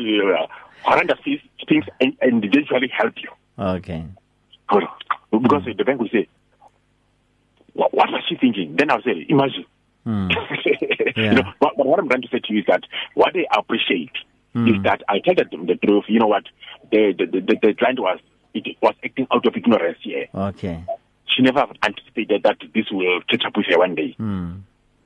horrendous 0.84 1.18
things 1.68 1.84
and, 2.00 2.16
and 2.20 2.42
they 2.42 2.48
usually 2.52 2.88
help 2.88 3.14
you. 3.16 3.30
okay? 3.58 4.04
Because 5.30 5.64
the 5.76 5.84
bank 5.84 6.00
will 6.00 6.08
say, 6.08 6.28
what, 7.74 7.92
what 7.94 8.10
was 8.10 8.22
she 8.28 8.36
thinking? 8.36 8.76
Then 8.76 8.90
I'll 8.90 9.02
say, 9.02 9.26
imagine. 9.28 9.64
Hmm. 10.04 10.28
you 11.16 11.32
know, 11.34 11.42
but, 11.60 11.72
but 11.76 11.86
what 11.86 11.98
I'm 11.98 12.08
trying 12.08 12.22
to 12.22 12.28
say 12.28 12.38
to 12.40 12.52
you 12.52 12.60
is 12.60 12.66
that 12.66 12.84
what 13.14 13.34
they 13.34 13.46
appreciate 13.54 14.12
is 14.54 14.82
that 14.82 15.02
I 15.08 15.20
tell 15.20 15.34
them 15.34 15.66
the 15.66 15.76
truth. 15.76 16.04
You 16.08 16.18
know 16.20 16.26
what? 16.26 16.44
The 16.90 17.14
the, 17.16 17.26
the, 17.26 17.56
the 17.62 17.74
client 17.74 18.00
was 18.00 18.18
it 18.54 18.76
was 18.82 18.94
acting 19.04 19.26
out 19.30 19.46
of 19.46 19.54
ignorance 19.56 19.98
here. 20.02 20.26
Okay. 20.34 20.82
She 21.26 21.42
never 21.42 21.66
anticipated 21.84 22.42
that 22.42 22.56
this 22.74 22.86
will 22.90 23.20
catch 23.28 23.44
up 23.46 23.56
with 23.56 23.66
her 23.66 23.78
one 23.78 23.94
day. 23.94 24.14
Hmm. 24.16 24.54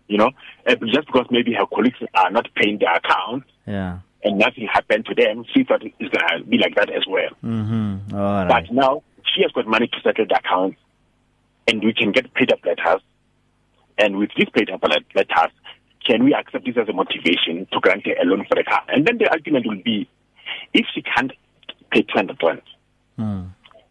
You 0.09 0.19
know, 0.19 0.31
Uh, 0.67 0.77
just 0.87 1.07
because 1.07 1.27
maybe 1.31 1.53
her 1.55 1.67
colleagues 1.67 1.99
are 2.15 2.31
not 2.31 2.49
paying 2.55 2.79
their 2.79 2.95
account 2.95 3.45
Yeah. 3.67 3.99
and 4.23 4.39
nothing 4.39 4.67
happened 4.73 5.05
to 5.07 5.15
them, 5.15 5.45
she 5.53 5.65
thought 5.65 5.83
it's 5.83 6.15
gonna 6.15 6.45
be 6.45 6.57
like 6.59 6.75
that 6.77 6.89
as 6.91 7.03
well. 7.07 7.31
Mm-hmm. 7.43 8.11
But 8.49 8.71
now 8.73 9.03
she 9.35 9.43
has 9.43 9.53
got 9.53 9.67
money 9.67 9.89
to 9.89 10.01
settle 10.03 10.27
the 10.27 10.37
accounts, 10.39 10.79
and 11.69 11.83
we 11.83 11.93
can 11.93 12.13
get 12.13 12.33
paid 12.35 12.53
up 12.53 12.61
letters. 12.65 13.01
And 13.99 14.17
with 14.17 14.31
these 14.37 14.49
paid 14.55 14.71
up 14.71 14.83
let- 14.83 15.05
letters, 15.15 15.53
can 16.07 16.25
we 16.25 16.35
accept 16.35 16.65
this 16.67 16.77
as 16.77 16.89
a 16.89 16.93
motivation 16.93 17.67
to 17.73 17.81
grant 17.81 18.05
her 18.07 18.15
a 18.21 18.25
loan 18.25 18.45
for 18.49 18.55
the 18.57 18.65
car? 18.65 18.83
And 18.89 19.07
then 19.07 19.19
the 19.19 19.29
argument 19.31 19.67
will 19.67 19.83
be, 19.85 20.09
if 20.73 20.87
she 20.95 21.03
can't 21.03 21.33
pay 21.91 22.03
200 22.03 22.37
rand, 22.43 22.63
Hmm. 23.17 23.43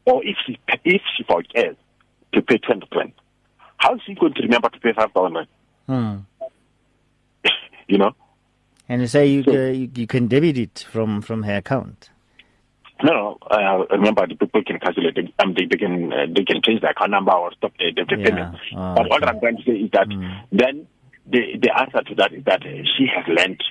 or 0.05 0.23
if 0.25 0.35
she 0.45 0.59
if 0.83 1.01
she 1.15 1.23
forgets 1.23 1.79
to 2.33 2.41
pay 2.41 2.57
200 2.57 2.87
rand, 2.95 3.13
how 3.77 3.95
is 3.95 4.01
she 4.05 4.13
going 4.13 4.33
to 4.33 4.41
remember 4.43 4.69
to 4.69 4.79
pay 4.79 4.93
5,000 4.93 5.33
rand? 5.35 5.47
Hmm. 5.87 6.17
You 7.87 7.97
know? 7.97 8.15
And 8.89 9.01
you 9.01 9.07
say 9.07 9.27
you, 9.27 9.43
So- 9.43 9.51
uh, 9.51 9.71
you 9.71 9.89
you 9.95 10.07
can 10.07 10.27
debit 10.27 10.57
it 10.57 10.85
from 10.91 11.21
from 11.21 11.43
her 11.43 11.57
account. 11.57 12.09
No, 13.01 13.11
no. 13.13 13.37
Uh, 13.49 13.85
remember, 13.91 14.27
the 14.27 14.35
people 14.35 14.63
can 14.63 14.79
cancel 14.79 15.05
it. 15.07 15.15
They, 15.15 15.33
um, 15.39 15.53
they, 15.55 15.65
they 15.65 15.77
can 15.77 16.13
uh, 16.13 16.25
they 16.33 16.43
can 16.45 16.61
change 16.61 16.81
the 16.81 16.89
account 16.89 17.11
number 17.11 17.31
or 17.31 17.51
stop 17.53 17.73
the, 17.79 17.91
the, 17.95 18.05
Yeah. 18.17 18.25
payment. 18.25 18.55
Oh, 18.75 18.95
but 18.95 19.11
okay. 19.11 19.25
I'm 19.25 19.39
trying 19.39 19.57
to 19.57 19.63
say 19.63 19.71
is 19.71 19.91
that 19.91 20.07
Mm. 20.07 20.41
then 20.51 20.87
the 21.25 21.57
the 21.61 21.71
answer 21.77 22.01
to 22.03 22.15
that 22.15 22.33
is 22.33 22.43
that 22.45 22.61
uh, 22.61 22.69
she 22.95 23.07
has 23.13 23.25
learned 23.27 23.61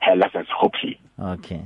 her 0.00 0.14
lessons. 0.16 0.46
Hopefully, 0.54 1.00
Okay. 1.20 1.62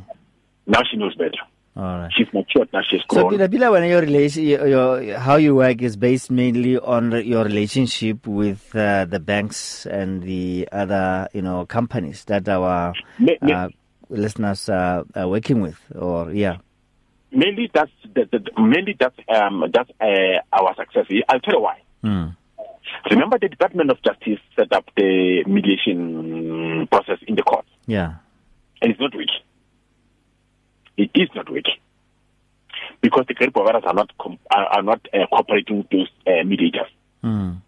now 0.66 0.80
she 0.90 0.96
knows 0.96 1.14
better. 1.14 1.42
All 1.76 1.98
right. 2.00 2.12
She's 2.16 2.26
matured. 2.34 2.68
Now 2.72 2.80
she's 2.86 3.00
So, 3.10 3.20
grown. 3.20 3.30
Pila 3.30 3.48
Pila, 3.48 3.70
when 3.72 3.84
your 3.88 4.00
relation, 4.02 4.42
your, 4.44 4.66
your 4.68 5.18
how 5.18 5.36
you 5.36 5.54
work 5.54 5.80
is 5.80 5.96
based 5.96 6.30
mainly 6.30 6.78
on 6.78 7.12
your 7.24 7.44
relationship 7.44 8.26
with 8.26 8.74
uh, 8.76 9.04
the 9.06 9.18
banks 9.20 9.86
and 9.86 10.22
the 10.22 10.68
other, 10.70 11.28
you 11.32 11.40
know, 11.40 11.64
companies 11.66 12.24
that 12.26 12.46
our 12.48 12.92
uh, 13.42 13.68
listeners 14.10 14.68
are, 14.68 15.04
are 15.16 15.28
working 15.28 15.60
with, 15.62 15.78
or 15.94 16.30
yeah. 16.32 16.56
Mainly 17.32 17.70
that's 17.72 17.90
the, 18.14 18.28
the, 18.30 18.40
mainly 18.60 18.96
that's 18.98 19.16
um 19.28 19.64
that's 19.72 19.90
uh, 20.00 20.40
our 20.52 20.74
success. 20.76 21.06
I'll 21.28 21.40
tell 21.40 21.54
you 21.54 21.60
why. 21.60 21.80
Mm. 22.04 22.36
Remember, 23.10 23.38
the 23.38 23.48
Department 23.48 23.90
of 23.90 24.02
Justice 24.02 24.38
set 24.56 24.72
up 24.72 24.84
the 24.96 25.44
mediation 25.46 26.86
process 26.90 27.18
in 27.26 27.34
the 27.36 27.42
court, 27.42 27.64
Yeah. 27.86 28.14
and 28.80 28.90
it's 28.90 29.00
not 29.00 29.14
working. 29.14 29.28
It 30.96 31.10
is 31.14 31.28
not 31.34 31.48
working 31.50 31.78
because 33.00 33.24
the 33.26 33.34
credit 33.34 33.54
providers 33.54 33.82
are 33.86 33.94
not 33.94 34.10
com- 34.18 34.38
are, 34.54 34.66
are 34.66 34.82
not 34.82 35.06
uh, 35.14 35.26
cooperating 35.28 35.78
with 35.78 35.90
those 35.90 36.08
uh, 36.26 36.44
mediators. 36.44 36.88
Mm. 37.24 37.62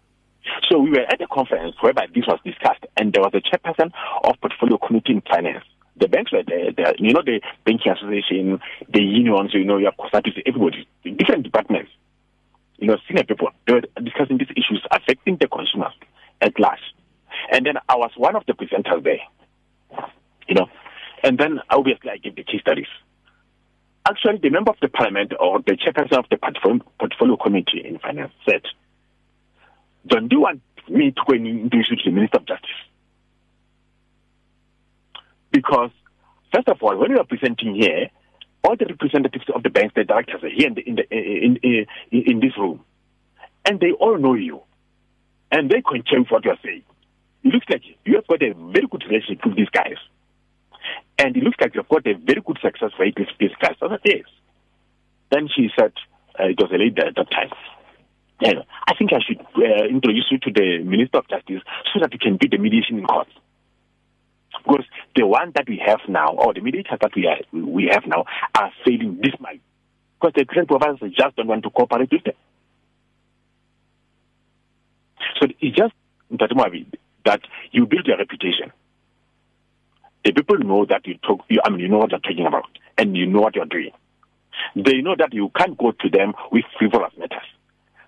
So 0.69 0.79
we 0.79 0.91
were 0.91 0.99
at 1.09 1.19
a 1.21 1.27
conference 1.27 1.75
whereby 1.81 2.05
this 2.13 2.25
was 2.27 2.39
discussed, 2.45 2.85
and 2.97 3.11
there 3.11 3.23
was 3.23 3.33
a 3.33 3.41
chairperson 3.41 3.91
of 4.23 4.35
portfolio 4.41 4.77
committee 4.77 5.13
in 5.13 5.21
finance. 5.21 5.65
The 5.97 6.07
banks 6.09 6.31
were 6.31 6.43
there, 6.45 6.71
there 6.71 6.93
you 6.97 7.13
know, 7.13 7.21
the 7.25 7.39
banking 7.65 7.91
association, 7.91 8.59
the 8.89 9.01
unions, 9.01 9.53
you 9.53 9.63
know, 9.63 9.77
you 9.77 9.85
have 9.85 9.97
consultants, 9.97 10.39
everybody, 10.45 10.87
different 11.03 11.43
departments, 11.43 11.91
you 12.77 12.87
know, 12.87 12.97
senior 13.07 13.23
people. 13.23 13.49
They 13.65 13.73
were 13.73 13.81
discussing 14.03 14.37
these 14.37 14.51
issues 14.51 14.83
affecting 14.91 15.37
the 15.37 15.47
consumers 15.47 15.93
at 16.41 16.59
large. 16.59 16.79
And 17.51 17.65
then 17.65 17.75
I 17.87 17.95
was 17.95 18.11
one 18.17 18.35
of 18.35 18.45
the 18.45 18.53
presenters 18.53 19.03
there, 19.03 19.21
you 20.47 20.55
know, 20.55 20.67
and 21.23 21.37
then 21.37 21.59
obviously 21.69 22.11
I 22.11 22.17
gave 22.17 22.35
the 22.35 22.43
case 22.43 22.61
studies. 22.61 22.87
Actually, 24.07 24.37
the 24.37 24.49
member 24.49 24.71
of 24.71 24.77
the 24.81 24.87
parliament 24.87 25.33
or 25.39 25.59
the 25.61 25.73
chairperson 25.73 26.19
of 26.19 26.25
the 26.29 26.37
portfolio, 26.37 27.37
committee 27.37 27.81
in 27.83 27.97
finance 27.97 28.31
said, 28.47 28.61
John, 30.05 30.27
do 30.27 30.35
you 30.35 30.41
want 30.41 30.61
me 30.87 31.11
to 31.11 31.21
go 31.27 31.33
and 31.33 31.47
introduce 31.47 31.89
you 31.89 31.95
to 31.97 32.03
the 32.05 32.11
Minister 32.11 32.37
of 32.37 32.45
Justice? 32.45 32.69
Because 35.55 35.91
First 36.55 36.69
of 36.69 36.81
all, 36.81 36.95
when 36.97 37.11
you 37.11 37.17
are 37.17 37.25
presenting 37.25 37.75
here, 37.75 38.09
all 38.63 38.77
the 38.77 38.85
representatives 38.85 39.43
of 39.53 39.63
the 39.63 39.69
banks, 39.69 39.93
the 39.93 40.05
directors 40.05 40.41
are 40.41 40.49
here 40.49 40.67
in, 40.67 40.75
the, 40.75 40.81
in, 40.87 40.95
the, 40.95 41.03
in, 41.11 41.57
in, 41.63 41.85
in 42.11 42.39
this 42.39 42.57
room, 42.57 42.79
and 43.65 43.81
they 43.81 43.91
all 43.91 44.17
know 44.17 44.35
you, 44.35 44.61
and 45.51 45.69
they 45.69 45.81
can 45.81 46.01
confirm 46.03 46.25
what 46.29 46.45
you 46.45 46.51
are 46.51 46.59
saying. 46.63 46.83
It 47.43 47.53
looks 47.53 47.65
like 47.69 47.81
you 48.05 48.15
have 48.15 48.27
got 48.27 48.41
a 48.41 48.53
very 48.53 48.87
good 48.89 49.03
relationship 49.05 49.45
with 49.45 49.57
these 49.57 49.69
guys, 49.69 49.97
and 51.19 51.35
it 51.35 51.43
looks 51.43 51.57
like 51.59 51.75
you 51.75 51.81
have 51.81 51.89
got 51.89 52.07
a 52.07 52.13
very 52.13 52.41
good 52.41 52.57
success 52.61 52.91
rate 52.97 53.19
with 53.19 53.27
these 53.37 53.51
guys. 53.59 53.75
I 53.81 53.89
said, 53.89 53.99
yes. 54.05 54.23
Then 55.31 55.49
she 55.53 55.69
said, 55.77 55.91
uh, 56.39 56.45
it 56.45 56.57
was 56.57 56.71
a 56.71 56.77
lady 56.77 57.01
at 57.01 57.15
that 57.15 57.31
time. 57.31 57.51
I 58.41 58.95
think 58.97 59.11
I 59.11 59.19
should 59.25 59.41
uh, 59.57 59.85
introduce 59.89 60.27
you 60.31 60.37
to 60.39 60.51
the 60.51 60.83
Minister 60.83 61.17
of 61.17 61.27
Justice 61.27 61.61
so 61.93 61.99
that 61.99 62.13
you 62.13 62.19
can 62.19 62.37
do 62.37 62.47
the 62.47 62.57
mediation 62.57 62.99
in 62.99 63.05
court. 63.05 63.27
Because 64.65 64.85
the 65.15 65.25
one 65.27 65.51
that 65.55 65.69
we 65.69 65.81
have 65.85 65.99
now, 66.07 66.29
or 66.29 66.53
the 66.53 66.61
mediators 66.61 66.97
that 66.99 67.11
we 67.15 67.27
are, 67.27 67.37
we 67.53 67.89
have 67.91 68.05
now, 68.07 68.25
are 68.57 68.71
failing 68.83 69.17
this 69.21 69.31
dismally. 69.31 69.61
Because 70.19 70.33
the 70.35 70.45
current 70.45 70.67
providers 70.67 71.13
just 71.15 71.35
don't 71.35 71.47
want 71.47 71.63
to 71.63 71.69
cooperate 71.69 72.11
with 72.11 72.23
them. 72.23 72.33
So 75.39 75.47
it's 75.59 75.75
just 75.77 75.93
that 76.31 77.41
you 77.71 77.85
build 77.85 78.07
your 78.07 78.17
reputation. 78.17 78.71
The 80.23 80.31
people 80.31 80.57
know 80.59 80.85
that 80.85 81.05
you 81.05 81.17
talk. 81.17 81.41
You, 81.49 81.61
I 81.63 81.69
mean, 81.69 81.81
you 81.81 81.87
know 81.87 81.99
what 81.99 82.11
you're 82.11 82.19
talking 82.19 82.47
about, 82.47 82.65
and 82.97 83.15
you 83.15 83.27
know 83.27 83.41
what 83.41 83.55
you're 83.55 83.65
doing. 83.65 83.91
They 84.75 85.01
know 85.01 85.15
that 85.17 85.33
you 85.33 85.51
can't 85.55 85.77
go 85.77 85.91
to 85.91 86.09
them 86.09 86.33
with 86.51 86.65
frivolous 86.79 87.13
matters. 87.17 87.45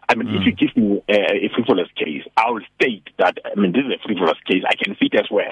I 0.09 0.15
mean, 0.15 0.29
mm. 0.29 0.39
if 0.39 0.45
you 0.45 0.53
give 0.53 0.75
me 0.77 1.03
a, 1.09 1.45
a 1.45 1.49
frivolous 1.53 1.89
case, 1.95 2.23
I 2.37 2.49
will 2.49 2.61
state 2.75 3.09
that, 3.17 3.37
I 3.45 3.59
mean, 3.59 3.73
this 3.73 3.83
is 3.85 3.91
a 3.91 4.07
frivolous 4.07 4.37
case. 4.47 4.63
I 4.65 4.75
can 4.75 4.95
fit 4.95 5.13
as 5.15 5.29
well. 5.29 5.51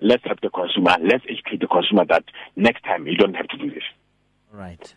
Let's 0.00 0.24
help 0.24 0.40
the 0.40 0.50
consumer. 0.50 0.96
Let's 1.02 1.24
educate 1.28 1.60
the 1.60 1.66
consumer 1.66 2.04
that 2.06 2.24
next 2.56 2.82
time 2.84 3.06
you 3.06 3.16
don't 3.16 3.34
have 3.34 3.48
to 3.48 3.56
do 3.58 3.70
this. 3.70 3.82
Right. 4.52 4.94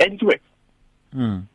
And 0.00 0.14
it 0.14 0.22
works. 0.22 0.44
Mm. 1.14 1.46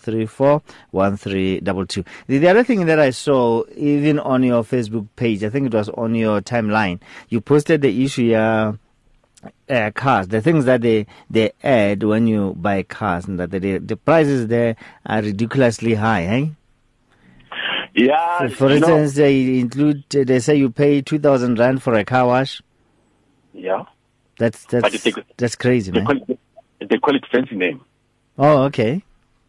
334 0.00 0.62
the, 2.26 2.38
the 2.38 2.48
other 2.48 2.64
thing 2.64 2.86
that 2.86 2.98
i 2.98 3.10
saw 3.10 3.62
even 3.76 4.18
on 4.18 4.42
your 4.42 4.62
facebook 4.62 5.06
page 5.16 5.44
i 5.44 5.50
think 5.50 5.66
it 5.66 5.74
was 5.74 5.88
on 5.90 6.14
your 6.14 6.40
timeline 6.40 6.98
you 7.28 7.40
posted 7.40 7.82
the 7.82 8.04
issue 8.04 8.22
yeah 8.22 8.68
uh, 8.68 8.72
cars, 9.94 10.28
the 10.28 10.40
things 10.40 10.64
that 10.66 10.82
they 10.82 11.06
they 11.30 11.52
add 11.62 12.02
when 12.02 12.26
you 12.26 12.54
buy 12.56 12.82
cars, 12.82 13.26
and 13.26 13.38
that 13.40 13.50
the 13.50 13.78
the 13.78 13.96
prices 13.96 14.48
there 14.48 14.76
are 15.06 15.22
ridiculously 15.22 15.94
high, 15.94 16.24
eh? 16.24 16.46
Yeah. 17.94 18.48
For, 18.48 18.54
for 18.54 18.70
instance, 18.70 19.16
know, 19.16 19.22
they 19.22 19.58
include 19.58 20.04
they 20.10 20.40
say 20.40 20.56
you 20.56 20.70
pay 20.70 21.02
two 21.02 21.18
thousand 21.18 21.58
rand 21.58 21.82
for 21.82 21.94
a 21.94 22.04
car 22.04 22.26
wash. 22.26 22.62
Yeah. 23.52 23.84
That's 24.38 24.64
that's 24.64 25.02
they, 25.02 25.12
that's 25.36 25.56
crazy, 25.56 25.90
they 25.90 26.00
man. 26.00 26.06
Call 26.06 26.16
it, 26.28 26.88
they 26.88 26.98
call 26.98 27.14
it 27.14 27.24
fancy 27.30 27.54
name. 27.54 27.80
Oh, 28.38 28.62
okay. 28.64 29.02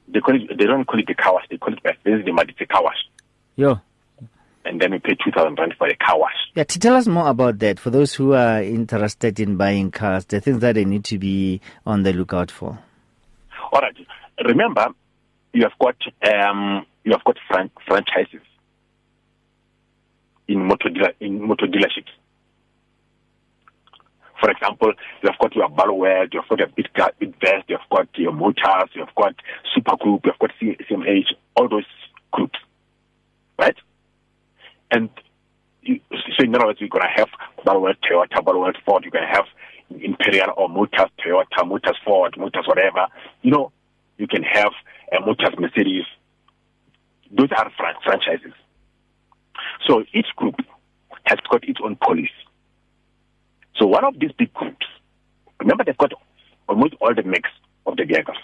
They 0.08 0.20
call 0.20 0.36
it. 0.36 0.58
They 0.58 0.66
don't 0.66 0.86
call 0.86 1.00
it 1.00 1.08
the 1.08 1.16
car 1.16 1.34
wash. 1.34 1.46
They 1.50 1.58
call 1.58 1.74
it 1.74 1.80
fancy 1.82 2.24
name, 2.24 2.36
but 2.36 2.50
it's 2.50 2.60
a 2.60 2.66
car 2.66 2.84
wash. 2.84 2.98
Yo 3.56 3.80
and 4.66 4.80
then 4.80 4.92
we 4.92 5.00
pay 5.00 5.16
2,000 5.24 5.58
rand 5.58 5.76
for 5.78 5.88
a 5.88 5.96
car 5.96 6.20
wash. 6.20 6.32
Yeah, 6.56 6.64
to 6.64 6.80
tell 6.80 6.96
us 6.96 7.08
more 7.08 7.28
about 7.28 7.60
that 7.60 7.80
for 7.80 7.90
those 7.90 8.14
who 8.14 8.34
are 8.34 8.62
interested 8.62 9.40
in 9.40 9.58
buying 9.58 9.92
cars, 9.92 10.26
the 10.26 10.40
things 10.40 10.60
that 10.60 10.76
they 10.76 10.86
need 10.86 11.04
to 11.06 11.18
be 11.18 11.62
on 11.86 12.04
the 12.04 12.14
lookout 12.14 12.52
for. 12.52 12.80
All 13.72 13.82
right. 13.82 13.96
Remember, 14.46 14.88
you 15.54 15.64
have 15.64 15.78
got 15.80 15.96
um, 16.34 16.86
you 17.04 17.12
have 17.12 17.24
got 17.24 17.38
fran- 17.48 17.72
franchises 17.88 18.42
in 20.48 20.66
motor 20.66 20.90
dealer- 20.90 21.14
in 21.20 21.42
motor 21.46 21.68
dealerships. 21.68 22.12
For 24.40 24.50
example, 24.52 24.92
you 25.22 25.30
have 25.30 25.40
got 25.40 25.56
your 25.56 25.70
Barloworld, 25.70 26.34
you 26.34 26.42
have 26.42 26.50
got 26.50 26.60
your 26.60 26.68
Bidvest, 26.68 27.64
you 27.70 27.78
have 27.78 27.90
got 27.90 28.08
your 28.18 28.34
Motus, 28.34 28.90
you 28.94 29.06
have 29.06 29.16
got 29.16 29.36
Super 29.74 29.96
Group, 29.96 30.26
you 30.26 30.32
have 30.32 30.40
got 30.40 30.52
CMH, 30.62 31.28
all 31.56 31.70
those 31.70 31.86
groups, 32.32 32.60
right? 33.58 33.76
And 34.94 35.10
you, 35.82 36.00
so 36.12 36.44
in 36.44 36.56
other 36.56 36.68
words, 36.68 36.80
you're 36.80 36.88
going 36.88 37.04
to 37.04 37.20
have 37.20 37.30
Barloworld 37.66 37.98
Toyota, 38.08 38.44
Barloworld 38.44 38.78
Ford, 38.86 39.04
you're 39.04 39.12
going 39.12 39.28
to 39.28 39.36
have 39.36 39.46
Imperial 39.90 40.54
or 40.56 40.70
Motus 40.70 41.10
Toyota, 41.20 41.66
Motus 41.66 41.98
Ford, 42.06 42.36
Motus 42.38 42.68
whatever. 42.68 43.08
You 43.42 43.52
know, 43.52 43.72
you 44.18 44.28
can 44.28 44.44
have 44.44 44.72
a 45.12 45.20
Motus 45.26 45.60
Mercedes. 45.60 46.06
Those 47.32 47.50
are 47.58 47.72
fran- 47.76 47.96
franchises. 48.04 48.54
So 49.88 50.04
each 50.14 50.28
group 50.36 50.56
has 51.26 51.40
got 51.50 51.68
its 51.68 51.80
own 51.84 51.96
policy. 51.96 52.30
So 53.76 53.88
one 53.88 54.06
of 54.06 54.20
these 54.20 54.32
big 54.38 54.54
groups, 54.54 54.86
remember 55.60 55.84
they've 55.84 55.98
got 55.98 56.14
almost 56.70 56.94
all 57.02 57.16
the 57.16 57.24
mix 57.24 57.50
of 57.88 57.98
the 57.98 58.06
vehicles 58.06 58.38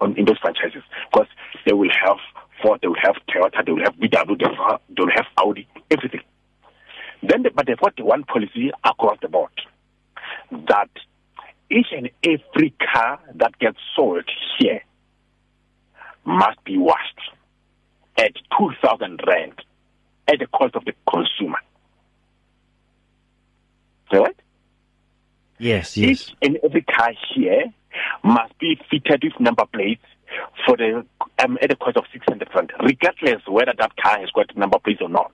on, 0.00 0.16
in 0.16 0.24
those 0.24 0.38
franchises 0.38 0.82
because 1.10 1.26
they 1.66 1.72
will 1.72 1.90
have 1.90 2.18
Ford, 2.62 2.80
they 2.80 2.88
will 2.88 2.96
have 3.02 3.16
Toyota, 3.28 3.64
they 3.64 3.72
will 3.72 3.84
have 3.84 3.94
VW, 3.94 4.38
they 4.38 4.46
will 4.46 4.68
have, 4.68 4.80
they 4.88 5.02
will 5.02 5.10
have 5.14 5.26
Audi, 5.38 5.68
everything. 5.90 6.20
Then, 7.22 7.42
they, 7.42 7.50
but 7.50 7.66
they've 7.66 7.78
got 7.78 7.98
one 8.00 8.24
policy 8.24 8.70
across 8.84 9.18
the 9.22 9.28
board 9.28 9.50
that 10.68 10.90
each 11.70 11.86
and 11.92 12.10
every 12.22 12.74
car 12.92 13.18
that 13.36 13.58
gets 13.58 13.78
sold 13.96 14.24
here 14.58 14.82
must 16.24 16.62
be 16.64 16.76
washed 16.78 17.20
at 18.18 18.32
2,000 18.58 19.20
rand 19.26 19.54
at 20.28 20.38
the 20.38 20.46
cost 20.46 20.74
of 20.74 20.84
the 20.84 20.92
consumer. 21.10 21.58
Right? 24.12 24.36
Yes, 25.58 25.96
yes. 25.96 26.10
Each 26.10 26.34
and 26.42 26.58
every 26.62 26.82
car 26.82 27.12
here 27.34 27.64
must 28.22 28.58
be 28.58 28.78
fitted 28.90 29.24
with 29.24 29.40
number 29.40 29.64
plates 29.66 30.04
for 30.66 30.76
the 30.76 31.04
um, 31.42 31.58
at 31.62 31.70
the 31.70 31.76
cost 31.76 31.96
of 31.96 32.04
600 32.12 32.48
rand, 32.54 32.72
regardless 32.82 33.42
whether 33.46 33.72
that 33.78 33.96
car 33.96 34.20
has 34.20 34.30
got 34.30 34.56
number 34.56 34.78
plates 34.78 35.00
or 35.02 35.08
not. 35.08 35.32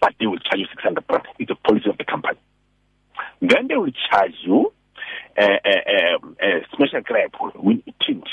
But 0.00 0.14
they 0.20 0.26
will 0.26 0.38
charge 0.38 0.60
you 0.60 0.66
600 0.66 1.04
rand. 1.08 1.24
It's 1.38 1.50
a 1.50 1.54
policy 1.54 1.88
of 1.88 1.98
the 1.98 2.04
company. 2.04 2.38
Then 3.40 3.68
they 3.68 3.76
will 3.76 3.92
charge 4.10 4.34
you 4.42 4.72
a, 5.38 5.44
a, 5.44 5.74
a, 5.88 6.46
a 6.46 6.66
special 6.72 7.00
grab 7.02 7.30
with 7.54 7.84
tint, 8.06 8.28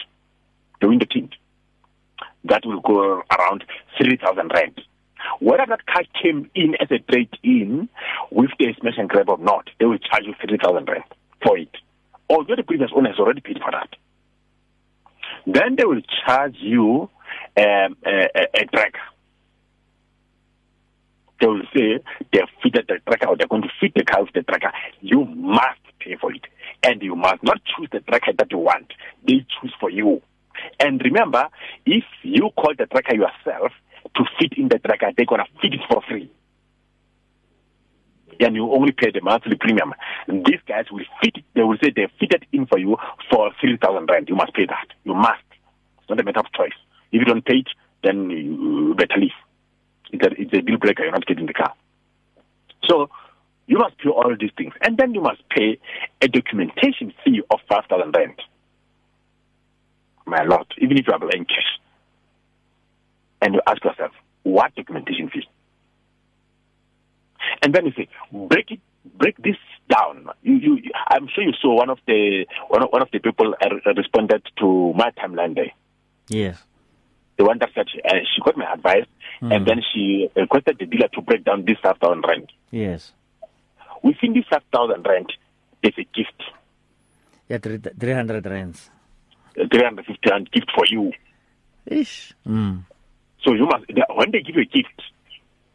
the 0.82 1.08
tint. 1.12 1.36
That 2.46 2.66
will 2.66 2.82
go 2.82 3.24
around 3.32 3.64
3,000 3.98 4.52
rand. 4.54 4.82
Whether 5.40 5.66
that 5.70 5.86
car 5.86 6.04
came 6.22 6.50
in 6.54 6.76
as 6.80 6.92
a 6.92 7.00
trade-in 7.00 7.88
with 8.32 8.52
the 8.60 8.74
smash 8.80 8.98
and 8.98 9.08
grab 9.08 9.30
or 9.30 9.38
not, 9.38 9.70
they 9.80 9.86
will 9.86 9.98
charge 9.98 10.24
you 10.26 10.34
3,000 10.42 10.88
rand 10.88 11.04
for 11.42 11.58
it. 11.58 11.70
Although 12.30 12.56
the 12.56 12.64
previous 12.64 12.92
owner 12.94 13.10
has 13.10 13.20
already 13.20 13.42
paid 13.42 13.60
for 13.60 13.72
that. 13.72 13.96
Then 15.46 15.76
they 15.78 15.86
will 15.86 16.02
charge 16.26 16.56
you 16.60 17.10
um, 17.58 17.98
a, 18.06 18.30
a, 18.36 18.48
a 18.56 18.66
tracker. 18.66 19.00
They 21.40 21.48
will 21.48 21.64
say 21.76 22.00
they've 22.32 22.44
fitted 22.62 22.86
the 22.88 23.00
tracker 23.06 23.28
or 23.28 23.38
they're 23.38 23.48
going 23.48 23.64
to 23.64 23.72
fit 23.80 23.94
the 23.96 24.06
car 24.06 24.24
with 24.24 24.34
the 24.34 24.44
tracker. 24.44 24.72
You 25.02 25.26
must 25.26 25.82
pay 26.00 26.16
for 26.16 26.32
it. 26.34 26.46
And 26.84 27.02
you 27.02 27.16
must 27.16 27.44
not 27.44 27.60
choose 27.66 27.90
the 27.92 28.00
tracker 28.00 28.34
that 28.38 28.52
you 28.52 28.60
want. 28.60 28.94
They 29.28 29.46
choose 29.62 29.74
for 29.80 29.90
you. 29.90 30.22
And 30.80 31.02
remember, 31.04 31.50
if 31.86 32.04
you 32.22 32.50
call 32.56 32.74
the 32.78 32.86
tracker 32.86 33.16
yourself 33.16 33.72
to 34.16 34.24
fit 34.40 34.54
in 34.58 34.70
the 34.70 34.80
tracker, 34.80 35.12
they're 35.16 35.26
going 35.26 35.42
to 35.42 35.62
fit 35.62 35.74
it 35.74 35.82
for 35.90 36.02
free. 36.08 36.32
And 38.40 38.56
you 38.56 38.72
only 38.72 38.92
pay 38.92 39.12
the 39.12 39.22
monthly 39.22 39.56
premium. 39.56 39.94
These 40.28 40.62
guys 40.68 40.86
will 40.92 41.06
fit 41.22 41.38
it, 41.38 41.44
they 41.56 41.64
will 41.64 41.78
say 41.84 41.92
they 41.96 42.08
fit 42.20 42.34
it 42.34 42.44
in 42.52 42.66
for 42.66 42.78
you 42.78 42.98
for 43.30 43.52
3,000 43.62 44.08
rand. 44.10 44.30
You 44.30 44.36
must 44.36 44.54
pay 44.54 44.66
that. 44.66 44.88
You 45.04 45.14
must. 45.14 45.44
It's 46.00 46.10
not 46.10 46.20
a 46.20 46.24
matter 46.24 46.40
of 46.40 46.52
choice. 46.54 46.74
If 47.12 47.20
you 47.20 47.26
don't 47.26 47.46
pay 47.46 47.58
it, 47.58 47.68
then 48.04 48.30
you 48.30 48.96
better 48.98 49.20
leave. 49.20 49.32
It's 50.12 50.26
a, 50.26 50.42
it's 50.42 50.54
a 50.54 50.62
deal 50.62 50.78
breaker. 50.78 51.04
You're 51.04 51.12
not 51.12 51.26
getting 51.26 51.46
the 51.46 51.54
car. 51.54 51.74
So 52.90 53.10
you 53.68 53.78
must 53.78 53.98
pay 53.98 54.10
all 54.10 54.36
these 54.40 54.52
things. 54.58 54.74
And 54.82 54.98
then 54.98 55.14
you 55.14 55.22
must 55.22 55.42
pay 55.50 55.80
a 56.22 56.28
documentation 56.28 57.14
fee 57.24 57.42
of 57.50 57.60
5,000 57.70 58.12
rand. 58.16 58.40
My 60.26 60.44
lord, 60.44 60.68
even 60.78 60.98
if 60.98 61.08
you 61.08 61.14
are 61.14 61.20
paying 61.20 61.46
cash. 61.46 61.80
And 63.42 63.56
you 63.56 63.62
ask 63.68 63.84
yourself, 63.84 64.12
what 64.44 64.74
documentation 64.76 65.30
fee? 65.30 65.48
And 67.62 67.74
then 67.74 67.86
you 67.86 67.92
say, 67.96 68.08
break 68.32 68.72
it, 68.72 68.80
break 69.18 69.38
this 69.38 69.58
down. 69.90 70.30
You, 70.42 70.56
you, 70.56 70.92
I'm 71.10 71.28
sure 71.34 71.44
you 71.44 71.54
saw 71.62 71.76
one 71.76 71.90
of 71.90 72.00
the 72.08 72.46
one 72.70 72.84
of, 72.84 72.90
one 72.90 73.02
of 73.02 73.10
the 73.12 73.20
people 73.20 73.54
uh, 73.62 73.94
responded 73.96 74.44
to 74.60 74.94
my 74.96 75.12
timeline 75.12 75.56
there. 75.56 75.72
Yes. 76.28 76.62
The 77.38 77.46
one 77.46 77.58
that 77.60 77.70
said 77.74 77.88
uh, 78.06 78.14
she 78.34 78.42
got 78.44 78.56
my 78.56 78.72
advice, 78.72 79.06
mm. 79.42 79.54
and 79.54 79.66
then 79.66 79.82
she 79.94 80.30
requested 80.36 80.78
the 80.80 80.86
dealer 80.86 81.08
to 81.14 81.22
break 81.22 81.44
down 81.44 81.66
this 81.66 81.78
five 81.82 81.98
thousand 81.98 82.24
rand. 82.28 82.52
Yes. 82.72 83.12
Within 84.04 84.34
this 84.34 84.46
five 84.50 84.62
thousand 84.72 85.04
rand, 85.04 85.34
there's 85.82 85.96
a 85.98 86.04
gift. 86.04 86.44
Yeah, 87.50 87.58
three 87.58 88.14
hundred 88.14 88.46
rands. 88.46 88.90
Three 89.56 89.84
hundred 89.84 90.06
fifty 90.06 90.30
rand 90.30 90.52
gift 90.52 90.72
for 90.76 90.86
you. 90.88 91.12
Ish. 91.86 92.34
Mm. 92.48 92.84
So 93.44 93.54
you 93.54 93.66
must 93.66 93.86
when 94.16 94.32
they 94.32 94.42
give 94.42 94.56
you 94.56 94.62
a 94.62 94.66
gift, 94.66 95.02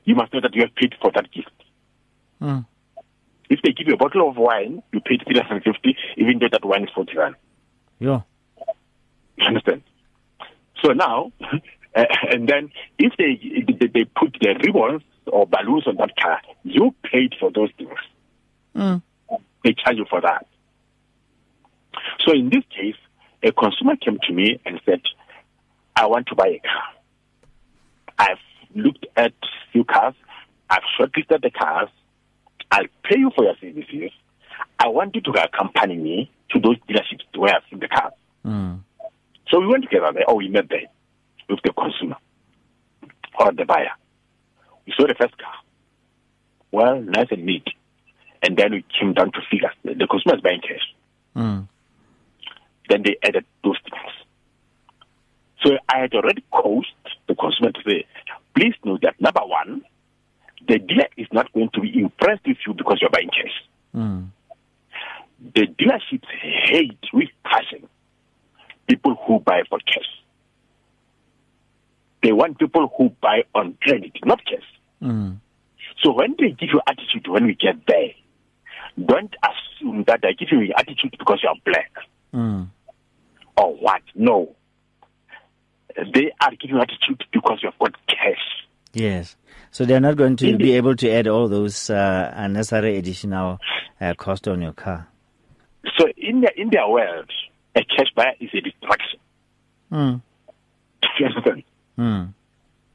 you 0.05 0.15
must 0.15 0.33
know 0.33 0.41
that 0.41 0.55
you 0.55 0.63
have 0.63 0.75
paid 0.75 0.95
for 1.03 1.11
that 1.15 1.31
gift. 1.33 1.51
Mm. 2.41 2.67
If 3.51 3.61
they 3.63 3.73
give 3.73 3.89
you 3.89 3.95
a 3.95 3.97
bottle 3.97 4.29
of 4.29 4.37
wine, 4.37 4.83
you 4.93 5.01
paid 5.01 5.23
three 5.25 5.41
hundred 5.41 5.65
fifty, 5.65 5.97
even 6.17 6.39
though 6.39 6.49
that 6.51 6.65
wine 6.65 6.85
is 6.85 6.91
forty 6.95 7.17
rand. 7.17 7.35
Yeah. 7.99 8.21
You 9.37 9.47
understand? 9.47 9.83
So 10.83 10.93
now, 10.93 11.33
uh, 11.95 12.05
and 12.31 12.49
then 12.49 12.71
if 12.99 13.15
they, 13.17 13.41
they 13.79 13.87
they 13.87 14.05
put 14.05 14.37
the 14.41 14.55
ribbons 14.63 15.03
or 15.27 15.47
balloons 15.47 15.87
on 15.87 15.97
that 15.97 16.17
car, 16.17 16.41
you 16.63 16.95
paid 17.03 17.35
for 17.41 17.51
those 17.51 17.71
things. 17.77 17.99
Mm. 18.77 19.03
They 19.65 19.75
charge 19.75 19.97
you 19.97 20.07
for 20.09 20.21
that. 20.21 20.47
So 22.25 22.33
in 22.33 22.51
this 22.51 22.65
case, 22.71 22.97
a 23.43 23.53
consumer 23.53 23.97
came 23.97 24.19
to 24.27 24.33
me 24.33 24.61
and 24.65 24.81
said, 24.85 25.01
"I 25.97 26.07
want 26.07 26.27
to 26.29 26.35
buy 26.35 26.49
a 26.49 26.61
car. 26.61 26.83
I've 28.19 28.39
looked 28.75 29.07
at 29.17 29.33
few 29.73 29.85
cars. 29.85 30.15
I've 30.71 30.83
shortlisted 30.99 31.43
the 31.43 31.51
cars. 31.51 31.89
I'll 32.79 32.87
pay 33.03 33.19
you 33.19 33.31
for 33.35 33.45
your 33.45 33.57
services. 33.61 34.13
I 34.79 34.89
want 34.89 35.15
you 35.15 35.21
to 35.23 35.31
accompany 35.43 35.97
me 35.97 36.31
to 36.51 36.61
those 36.61 36.77
dealerships 36.89 37.37
where 37.37 37.55
I've 37.55 37.63
seen 37.69 37.81
the 37.81 37.89
cars." 37.89 38.13
Mm. 38.47 38.81
So 39.49 39.61
we 39.61 39.67
went 39.67 39.85
together 39.85 40.13
there, 40.13 40.29
or 40.29 40.37
we 40.37 40.49
met 40.49 40.69
there 40.69 40.87
with 41.49 41.61
the 41.65 41.73
consumer 41.73 42.17
or 43.41 43.53
the 43.53 43.65
buyer. 43.65 43.93
We 44.87 44.93
saw 44.97 45.07
the 45.07 45.15
first 45.15 45.37
car. 45.39 45.55
Well, 46.71 47.01
nice 47.01 47.29
and 47.31 47.45
neat. 47.45 47.67
And 48.43 48.57
then 48.57 48.73
we 48.73 48.85
came 48.99 49.15
down 49.15 49.33
to 49.33 49.41
figures. 49.51 49.73
The 49.83 50.07
consumer 50.07 50.37
is 50.37 50.43
buying 50.43 50.61
cash. 50.61 50.95
Mm. 51.35 51.69
Then 52.89 53.03
they 53.03 53.17
added 53.23 53.45
those 53.65 53.79
things. 53.83 54.13
So 55.63 55.77
I 55.93 56.01
had 56.01 56.15
already 56.15 56.45
coached 56.53 56.95
the 57.27 57.35
consumer 57.35 57.73
to 57.73 57.81
say, 57.87 58.07
please 58.55 58.75
know 58.85 58.99
that 59.03 59.21
number 59.21 59.41
one, 59.45 59.83
the 60.69 60.79
dealer 60.79 61.09
is 61.17 61.27
not 61.33 61.53
going 61.53 61.71
to 61.75 61.81
be 61.81 62.01
impressed 62.01 62.47
with 62.47 62.59
you 62.67 62.75
because 62.75 62.99
you're 63.01 63.11
buying 63.11 63.31
cash. 63.31 63.65
Mm. 63.95 64.29
The 65.55 65.67
dealerships 65.67 66.27
hate 66.71 66.99
with 67.13 67.29
passion 67.45 67.89
people 68.89 69.17
who 69.27 69.39
buy 69.39 69.63
for 69.69 69.79
cash. 69.81 70.09
They 72.23 72.33
want 72.33 72.59
people 72.59 72.93
who 72.97 73.11
buy 73.21 73.43
on 73.55 73.77
credit, 73.81 74.13
not 74.25 74.45
cash. 74.45 74.65
Mm. 75.01 75.39
So 76.03 76.13
when 76.13 76.35
they 76.39 76.51
give 76.51 76.71
you 76.73 76.81
attitude 76.87 77.29
when 77.29 77.45
we 77.47 77.55
get 77.55 77.77
there, 77.87 78.11
don't 79.05 79.35
assume 79.45 80.05
that 80.09 80.23
they 80.23 80.35
give 80.35 80.49
you 80.51 80.73
attitude 80.77 81.15
because 81.19 81.41
you're 81.43 81.55
black 81.65 81.93
mm. 82.35 82.67
or 83.57 83.75
what. 83.77 84.03
No. 84.15 84.57
They 85.97 86.33
are 86.41 86.51
giving 86.61 86.77
you 86.77 86.83
attitude 86.83 87.25
because 87.33 87.61
you've 87.63 87.79
got 87.79 87.95
cash. 88.07 88.18
Yes. 88.99 89.37
So 89.71 89.85
they're 89.85 90.01
not 90.01 90.17
going 90.17 90.37
to 90.37 90.57
be 90.57 90.73
able 90.77 90.97
to 90.97 91.11
add 91.11 91.29
all 91.29 91.49
those 91.49 91.91
uh, 91.91 92.33
unnecessary 92.35 92.97
additional 92.97 93.59
uh, 94.01 94.15
cost 94.15 94.49
on 94.49 94.61
your 94.61 94.73
car. 94.73 95.09
So 95.97 96.07
in 96.17 96.41
their, 96.41 96.53
in 96.57 96.71
their 96.71 96.89
world, 96.89 97.31
a 97.77 97.81
cash 97.85 98.09
buyer 98.15 98.35
is 98.41 98.51
a 98.55 98.61
distraction. 98.61 99.21
Mm. 99.93 100.21
Mm. 101.99 102.35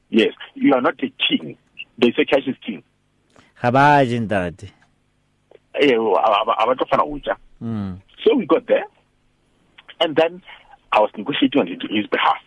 Yes, 0.10 0.34
you 0.56 0.74
are 0.74 0.82
not 0.82 0.96
a 1.04 1.12
king. 1.28 1.58
They 1.98 2.12
say 2.16 2.26
cash 2.26 2.48
is 2.48 2.56
king. 2.66 2.84
Habaji 3.62 4.20
ndati. 4.28 4.70
Mm. 7.62 7.98
So 8.24 8.36
we 8.36 8.46
got 8.46 8.68
there, 8.68 8.84
and 10.00 10.16
then 10.16 10.42
I 10.92 11.00
was 11.00 11.10
negotiating 11.18 11.62
on 11.62 11.68
his 11.68 12.08
behalf. 12.08 12.38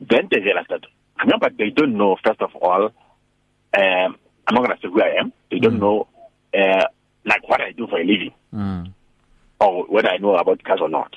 Then 0.00 0.28
they 0.30 0.40
realized 0.40 0.68
that, 0.70 0.82
remember, 1.20 1.50
they 1.56 1.70
don't 1.70 1.96
know, 1.96 2.16
first 2.24 2.40
of 2.40 2.54
all, 2.56 2.84
um, 2.86 4.16
I'm 4.46 4.54
not 4.54 4.64
going 4.64 4.76
to 4.76 4.82
say 4.82 4.88
who 4.88 5.02
I 5.02 5.16
am. 5.20 5.32
They 5.50 5.58
don't 5.58 5.76
Mm. 5.76 5.80
know, 5.80 6.08
uh, 6.56 6.84
like, 7.24 7.48
what 7.48 7.60
I 7.60 7.72
do 7.72 7.86
for 7.86 7.98
a 8.00 8.04
living 8.04 8.32
Mm. 8.54 8.92
or 9.60 9.84
whether 9.86 10.08
I 10.10 10.18
know 10.18 10.36
about 10.36 10.62
cars 10.62 10.80
or 10.80 10.88
not. 10.88 11.14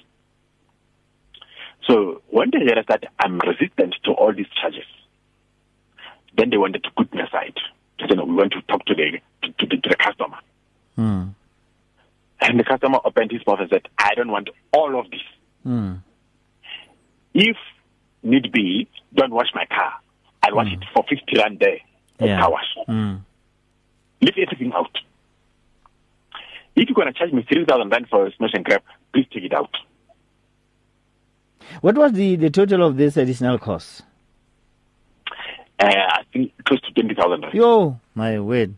So 1.88 2.22
when 2.30 2.50
they 2.52 2.60
realized 2.60 2.88
that 2.90 3.06
I'm 3.20 3.40
resistant 3.40 3.96
to 4.04 4.12
all 4.12 4.34
these 4.34 4.50
charges, 4.62 4.86
then 6.38 6.50
they 6.50 6.58
wanted 6.58 6.84
to 6.84 6.92
put 6.92 7.14
me 7.14 7.22
aside. 7.22 7.56
They 8.00 8.06
said, 8.08 8.18
no, 8.18 8.26
we 8.26 8.36
want 8.36 8.52
to 8.54 8.62
talk 8.64 8.86
to 8.86 8.96
the 8.96 9.20
to, 9.44 9.52
to, 9.52 9.66
the, 9.66 9.82
to 9.82 9.90
the 9.90 9.96
customer. 9.96 10.38
Mm. 10.98 11.34
And 12.42 12.60
the 12.60 12.64
customer 12.64 13.00
opened 13.04 13.32
his 13.32 13.42
mouth 13.48 13.60
and 13.60 13.70
said, 13.70 13.88
I 13.98 14.14
don't 14.16 14.32
want 14.32 14.50
all 14.72 15.00
of 15.00 15.10
this. 15.10 15.22
Mm. 15.66 16.02
If 17.34 17.58
need 18.24 18.52
be, 18.52 18.88
don't 19.14 19.32
wash 19.32 19.48
my 19.54 19.66
car. 19.66 19.94
I'll 20.44 20.56
wash 20.56 20.72
it 20.72 20.80
for 20.94 21.04
50 21.10 21.24
rand 21.38 21.60
there 21.60 21.78
at 22.20 22.28
Yeah. 22.28 22.40
car 22.40 22.52
wash. 22.52 22.66
Mm. 22.88 23.22
Leave 24.22 24.34
everything 24.48 24.72
out. 24.76 24.96
If 26.76 26.88
you're 26.88 26.96
going 26.96 27.08
to 27.12 27.14
charge 27.14 27.32
me 27.34 27.46
3,000 27.52 27.90
rand 27.90 28.08
for 28.10 28.26
a 28.28 28.32
smash 28.36 28.52
and 28.54 28.64
grab, 28.64 28.82
please 29.14 29.26
take 29.34 29.44
it 29.44 29.54
out. 29.54 29.76
What 31.82 31.96
was 31.98 32.14
the, 32.14 32.36
the 32.36 32.50
total 32.50 32.84
of 32.84 32.98
this 32.98 33.18
additional 33.18 33.58
cost? 33.60 34.02
Uh, 35.80 35.86
I 35.88 36.24
think 36.34 36.52
close 36.66 36.82
to 36.82 36.92
20,000 36.94 37.42
rand. 37.42 37.54
Yo, 37.54 38.00
my 38.16 38.40
word. 38.40 38.76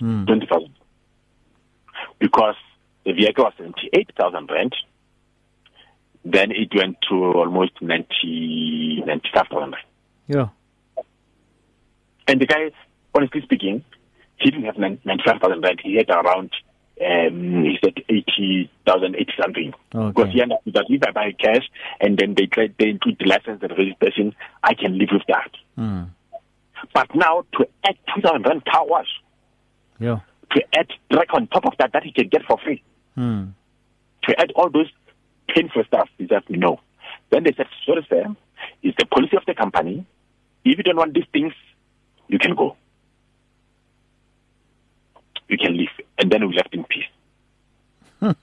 Mm. 0.00 0.26
20,000. 0.26 0.70
Because 2.18 2.54
the 3.04 3.12
vehicle 3.12 3.44
was 3.44 3.52
78,000 3.58 4.50
rand. 4.50 4.74
Then 6.24 6.50
it 6.50 6.68
went 6.74 6.96
to 7.08 7.14
almost 7.14 7.72
90, 7.80 9.04
95,000 9.06 9.58
rand. 9.72 9.74
Yo. 10.28 10.50
And 12.28 12.40
the 12.40 12.46
guy, 12.46 12.70
honestly 13.14 13.40
speaking, 13.42 13.84
he 14.38 14.50
didn't 14.50 14.66
have 14.66 14.76
95,000 14.78 15.62
rand. 15.62 15.80
He 15.82 15.96
had 15.96 16.10
around, 16.10 16.50
um, 17.04 17.64
he 17.64 17.78
said 17.82 17.94
80,000, 18.08 19.16
80 19.16 19.32
something. 19.40 19.74
Because 19.90 20.14
Okay. 20.16 20.30
he 20.32 20.42
understood 20.42 20.74
that 20.74 20.86
if 20.88 21.02
I 21.06 21.10
buy 21.10 21.32
cash 21.32 21.68
and 22.00 22.16
then 22.18 22.34
they 22.34 22.46
try, 22.46 22.68
they 22.78 22.90
include 22.90 23.16
the 23.18 23.26
license 23.26 23.62
and 23.62 23.72
registration, 23.76 24.34
I 24.62 24.74
can 24.74 24.98
live 24.98 25.08
with 25.12 25.26
that. 25.28 25.50
Mm. 25.78 26.10
But 26.94 27.14
now 27.14 27.44
to 27.58 27.66
add 27.84 27.96
2,000 28.14 28.42
rand 28.46 28.64
car 28.66 28.86
wash, 28.86 29.08
Yo. 29.98 30.20
to 30.52 30.62
add 30.78 30.88
drag 31.10 31.28
on 31.34 31.46
top 31.48 31.66
of 31.66 31.72
that 31.78 31.92
that 31.92 32.04
he 32.04 32.12
can 32.12 32.28
get 32.28 32.42
for 32.44 32.58
free, 32.58 32.82
Mm. 33.18 33.52
to 34.24 34.40
add 34.40 34.52
all 34.54 34.70
those 34.70 34.90
painful 35.54 35.84
stuff, 35.84 36.08
he 36.18 36.26
said 36.28 36.42
no. 36.48 36.80
Then 37.30 37.44
they 37.44 37.52
said, 37.56 37.66
sorry 37.86 38.06
sir, 38.08 38.24
it's 38.82 38.96
the 38.98 39.06
policy 39.06 39.36
of 39.36 39.44
the 39.46 39.54
company. 39.54 40.04
If 40.64 40.76
you 40.78 40.84
don't 40.84 40.96
want 40.96 41.14
these 41.14 41.24
things, 41.32 41.52
you 42.28 42.38
can 42.38 42.54
go. 42.54 42.76
You 45.48 45.56
can 45.58 45.76
leave. 45.76 45.88
And 46.18 46.30
then 46.30 46.46
we 46.48 46.54
left 46.54 46.74
in 46.74 46.84
peace. 46.84 47.10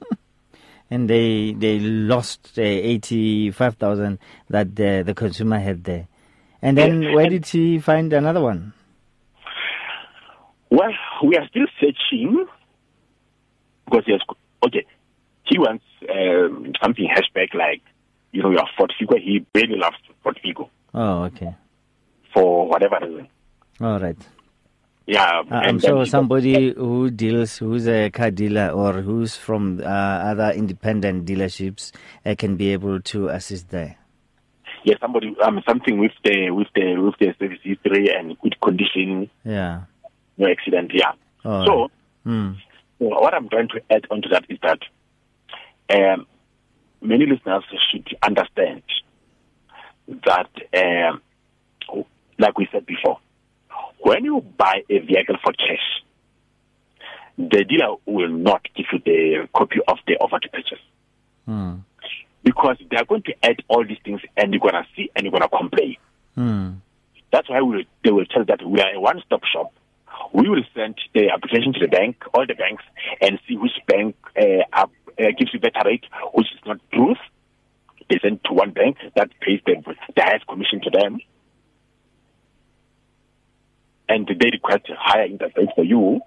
And 0.89 1.09
they 1.09 1.51
they 1.51 1.79
lost 1.79 2.57
uh, 2.57 2.61
eighty 2.61 3.51
five 3.51 3.75
thousand 3.75 4.19
that 4.49 4.73
the 4.77 5.03
the 5.05 5.13
consumer 5.13 5.59
had 5.59 5.83
there. 5.83 6.07
And 6.61 6.77
then 6.77 7.01
Yeah, 7.01 7.13
where 7.13 7.25
and- 7.25 7.31
did 7.31 7.45
he 7.45 7.77
find 7.79 8.13
another 8.13 8.39
one? 8.39 8.71
Well, 10.69 10.91
we 11.23 11.35
are 11.35 11.45
still 11.49 11.67
searching 11.79 12.45
because 13.85 14.03
he 14.05 14.13
has, 14.13 14.21
okay, 14.65 14.85
he 15.43 15.57
wants 15.59 15.83
um, 16.09 16.73
something 16.81 17.07
hatchback 17.07 17.53
like, 17.53 17.81
you 18.31 18.43
know, 18.43 18.51
your 18.51 18.65
Ford 18.77 18.93
Figo. 18.99 19.19
He 19.19 19.45
really 19.55 19.75
loves 19.77 19.97
Ford 20.23 20.39
Figo 20.43 20.69
Oh, 20.93 21.23
okay. 21.25 21.55
for 22.33 22.67
whatever 22.67 22.97
reason. 23.01 23.27
All 23.81 23.99
right. 23.99 24.17
Yeah, 25.05 25.41
Uh, 25.49 25.55
I'm 25.55 25.79
sure 25.79 26.05
somebody 26.05 26.73
who 26.73 27.09
deals, 27.09 27.57
who's 27.59 27.87
a 27.87 28.09
car 28.09 28.29
dealer 28.29 28.69
or 28.71 29.01
who's 29.01 29.37
from 29.37 29.79
uh, 29.79 29.83
other 29.85 30.51
independent 30.51 31.25
dealerships 31.25 31.93
uh, 32.25 32.35
can 32.37 32.57
be 32.57 32.73
able 32.73 32.99
to 33.01 33.29
assist 33.29 33.69
there. 33.69 33.95
yeah, 34.83 34.95
somebody 34.99 35.33
um 35.41 35.61
something 35.67 35.97
with 35.99 36.11
the 36.23 36.49
with 36.51 36.67
the 36.75 36.95
with 36.97 37.15
the 37.19 37.33
service 37.39 37.59
history 37.63 38.09
and 38.13 38.37
good 38.41 38.55
condition, 38.61 39.29
Yeah. 39.45 39.81
no 40.37 40.47
accident. 40.49 40.91
Yeah. 40.93 41.11
All 41.45 41.65
so 41.65 41.81
right. 41.81 41.91
Hmm. 42.25 42.51
what 42.99 43.33
I'm 43.33 43.47
trying 43.49 43.69
to 43.69 43.81
add 43.89 44.05
onto 44.11 44.27
that 44.29 44.43
is 44.49 44.57
that 44.63 44.79
um, 45.89 46.25
many 47.01 47.25
listeners 47.25 47.63
should 47.91 48.07
understand 48.23 48.83
that, 50.25 50.49
um, 50.75 51.21
like 52.39 52.57
we 52.57 52.67
said 52.71 52.85
before, 52.85 53.19
when 53.99 54.23
you 54.23 54.41
buy 54.57 54.83
a 54.89 54.99
vehicle 54.99 55.37
for 55.43 55.53
cash, 55.53 56.03
the 57.37 57.63
dealer 57.65 57.95
will 58.05 58.29
not 58.29 58.67
give 58.75 58.85
you 58.91 58.99
the 59.05 59.47
copy 59.55 59.77
of 59.87 59.97
the 60.07 60.15
offer 60.17 60.39
to 60.39 60.49
purchase 60.49 60.79
Hmm. 61.45 61.75
because 62.43 62.77
they 62.91 62.97
are 62.97 63.05
going 63.05 63.21
to 63.23 63.33
add 63.41 63.63
all 63.69 63.85
these 63.85 63.99
things 64.03 64.19
and 64.35 64.51
you're 64.53 64.59
going 64.59 64.73
to 64.73 64.85
see 64.95 65.09
and 65.15 65.23
you're 65.23 65.31
going 65.31 65.43
to 65.43 65.47
complain. 65.57 65.95
Hmm. 66.35 66.71
That's 67.31 67.49
why 67.49 67.61
we, 67.61 67.87
they 68.03 68.11
will 68.11 68.25
tell 68.25 68.43
that 68.45 68.65
we 68.65 68.81
are 68.81 68.93
a 68.93 68.99
one-stop 68.99 69.43
shop. 69.45 69.71
We 70.33 70.49
will 70.49 70.63
send 70.75 70.95
the 71.13 71.29
application 71.29 71.71
to 71.73 71.79
the 71.79 71.87
bank, 71.87 72.17
all 72.33 72.45
the 72.45 72.55
banks, 72.55 72.83
and 73.21 73.39
see 73.47 73.55
which 73.55 73.71
bank 73.87 74.15
uh, 74.37 74.63
uh, 75.19 75.31
gives 75.37 75.53
you 75.53 75.59
better 75.59 75.81
rate, 75.85 76.05
which 76.33 76.47
is 76.53 76.59
not 76.65 76.79
truth. 76.91 77.17
They 78.09 78.19
send 78.21 78.43
to 78.45 78.53
one 78.53 78.71
bank 78.71 78.97
that 79.15 79.29
pays 79.41 79.59
the, 79.65 79.75
the 80.15 80.21
highest 80.21 80.47
commission 80.47 80.81
to 80.81 80.89
them, 80.89 81.19
and 84.07 84.27
they 84.27 84.49
request 84.51 84.87
higher 84.97 85.25
interest 85.25 85.57
rate 85.57 85.69
for 85.75 85.83
you. 85.83 86.21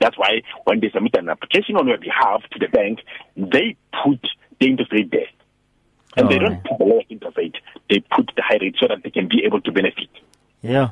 That's 0.00 0.16
why 0.16 0.42
when 0.64 0.80
they 0.80 0.90
submit 0.90 1.16
an 1.16 1.28
application 1.28 1.76
on 1.76 1.88
your 1.88 1.98
behalf 1.98 2.42
to 2.52 2.58
the 2.58 2.68
bank, 2.68 3.00
they 3.36 3.76
put 4.04 4.20
the 4.60 4.66
interest 4.66 4.92
rate 4.92 5.10
there. 5.10 5.26
And 6.16 6.28
they 6.30 6.38
don't 6.38 6.62
put 6.64 6.78
the 6.78 6.84
lowest 6.84 7.10
interest 7.10 7.36
rate. 7.36 7.56
They 7.90 8.00
put 8.00 8.30
the 8.34 8.42
high 8.42 8.58
rate 8.60 8.76
so 8.80 8.86
that 8.88 9.02
they 9.02 9.10
can 9.10 9.28
be 9.28 9.42
able 9.44 9.60
to 9.60 9.72
benefit. 9.72 10.08
Yeah. 10.62 10.90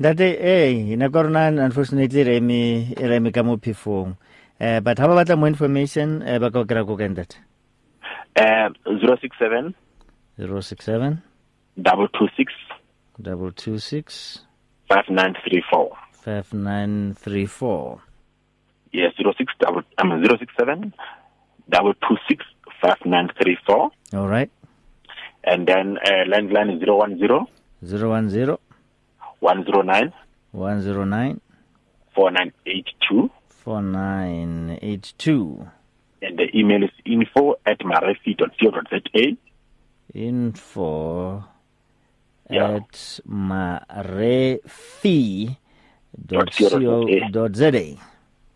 That 0.00 0.20
eh 0.20 0.92
ina 0.92 1.10
korona 1.10 1.48
unfortunately 1.48 2.24
re 2.24 2.40
me 2.40 2.94
re 2.96 3.18
me 3.20 3.30
ka 3.30 3.42
mo 3.42 3.58
phefong. 3.58 4.16
Eh 4.60 4.80
but 4.80 4.98
ha 4.98 5.08
ba 5.08 5.14
batla 5.16 5.38
more 5.38 5.48
information 5.48 6.22
eh 6.22 6.38
ba 6.38 6.50
ka 6.50 6.64
kra 6.64 6.84
go 6.86 6.96
kan 6.96 7.14
that. 7.14 7.36
Um, 8.36 8.74
067 8.86 9.74
067 10.38 11.22
double 11.82 12.08
two 12.08 12.28
six. 12.36 12.52
226 13.22 14.44
five 14.88 15.08
nine 15.10 15.34
three 15.44 15.62
four. 15.70 15.90
5934. 16.24 18.00
Yes, 18.92 19.12
zero 19.16 19.32
six 19.38 19.52
double 19.60 19.82
um 19.98 20.22
zero 20.22 20.36
six 20.38 20.52
seven. 20.58 20.92
Double 21.68 21.94
two 21.94 22.16
six. 22.28 22.44
Five 22.80 22.96
nine 23.04 23.28
three 23.40 23.58
four, 23.66 23.90
All 24.14 24.26
right. 24.26 24.50
and 25.44 25.66
then 25.68 25.98
uh, 25.98 26.24
landline 26.32 26.72
is 26.74 26.80
zero 26.80 26.96
one 26.96 27.18
zero. 27.18 27.46
010 27.86 28.08
one 29.40 29.64
zero. 29.64 29.82
Nine. 29.82 30.12
109 30.52 31.40
four 32.14 32.30
nine 32.30 32.52
eight 32.66 32.86
two, 33.06 33.30
4982. 33.70 35.66
and 36.22 36.38
the 36.38 36.48
email 36.58 36.82
is 36.82 36.90
info 37.06 37.54
at 37.64 37.78
marefi.co.za. 37.80 39.36
info 40.14 41.44
Yeah. 42.50 42.74
at 42.76 43.20
marefi 43.28 44.76
dot 46.26 46.46
Dot 46.46 46.56
co 46.58 46.68
dot 46.68 46.82
co 46.82 47.28
dot 47.30 47.54
za. 47.54 47.70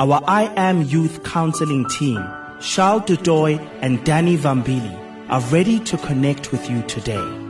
Our 0.00 0.22
I 0.26 0.44
Am 0.56 0.80
Youth 0.80 1.24
Counseling 1.24 1.86
team, 1.88 2.26
Charles 2.62 3.02
Dudoy 3.02 3.60
and 3.82 4.02
Danny 4.02 4.34
Vambili, 4.34 4.96
are 5.28 5.42
ready 5.52 5.78
to 5.80 5.98
connect 5.98 6.52
with 6.52 6.70
you 6.70 6.82
today. 6.84 7.49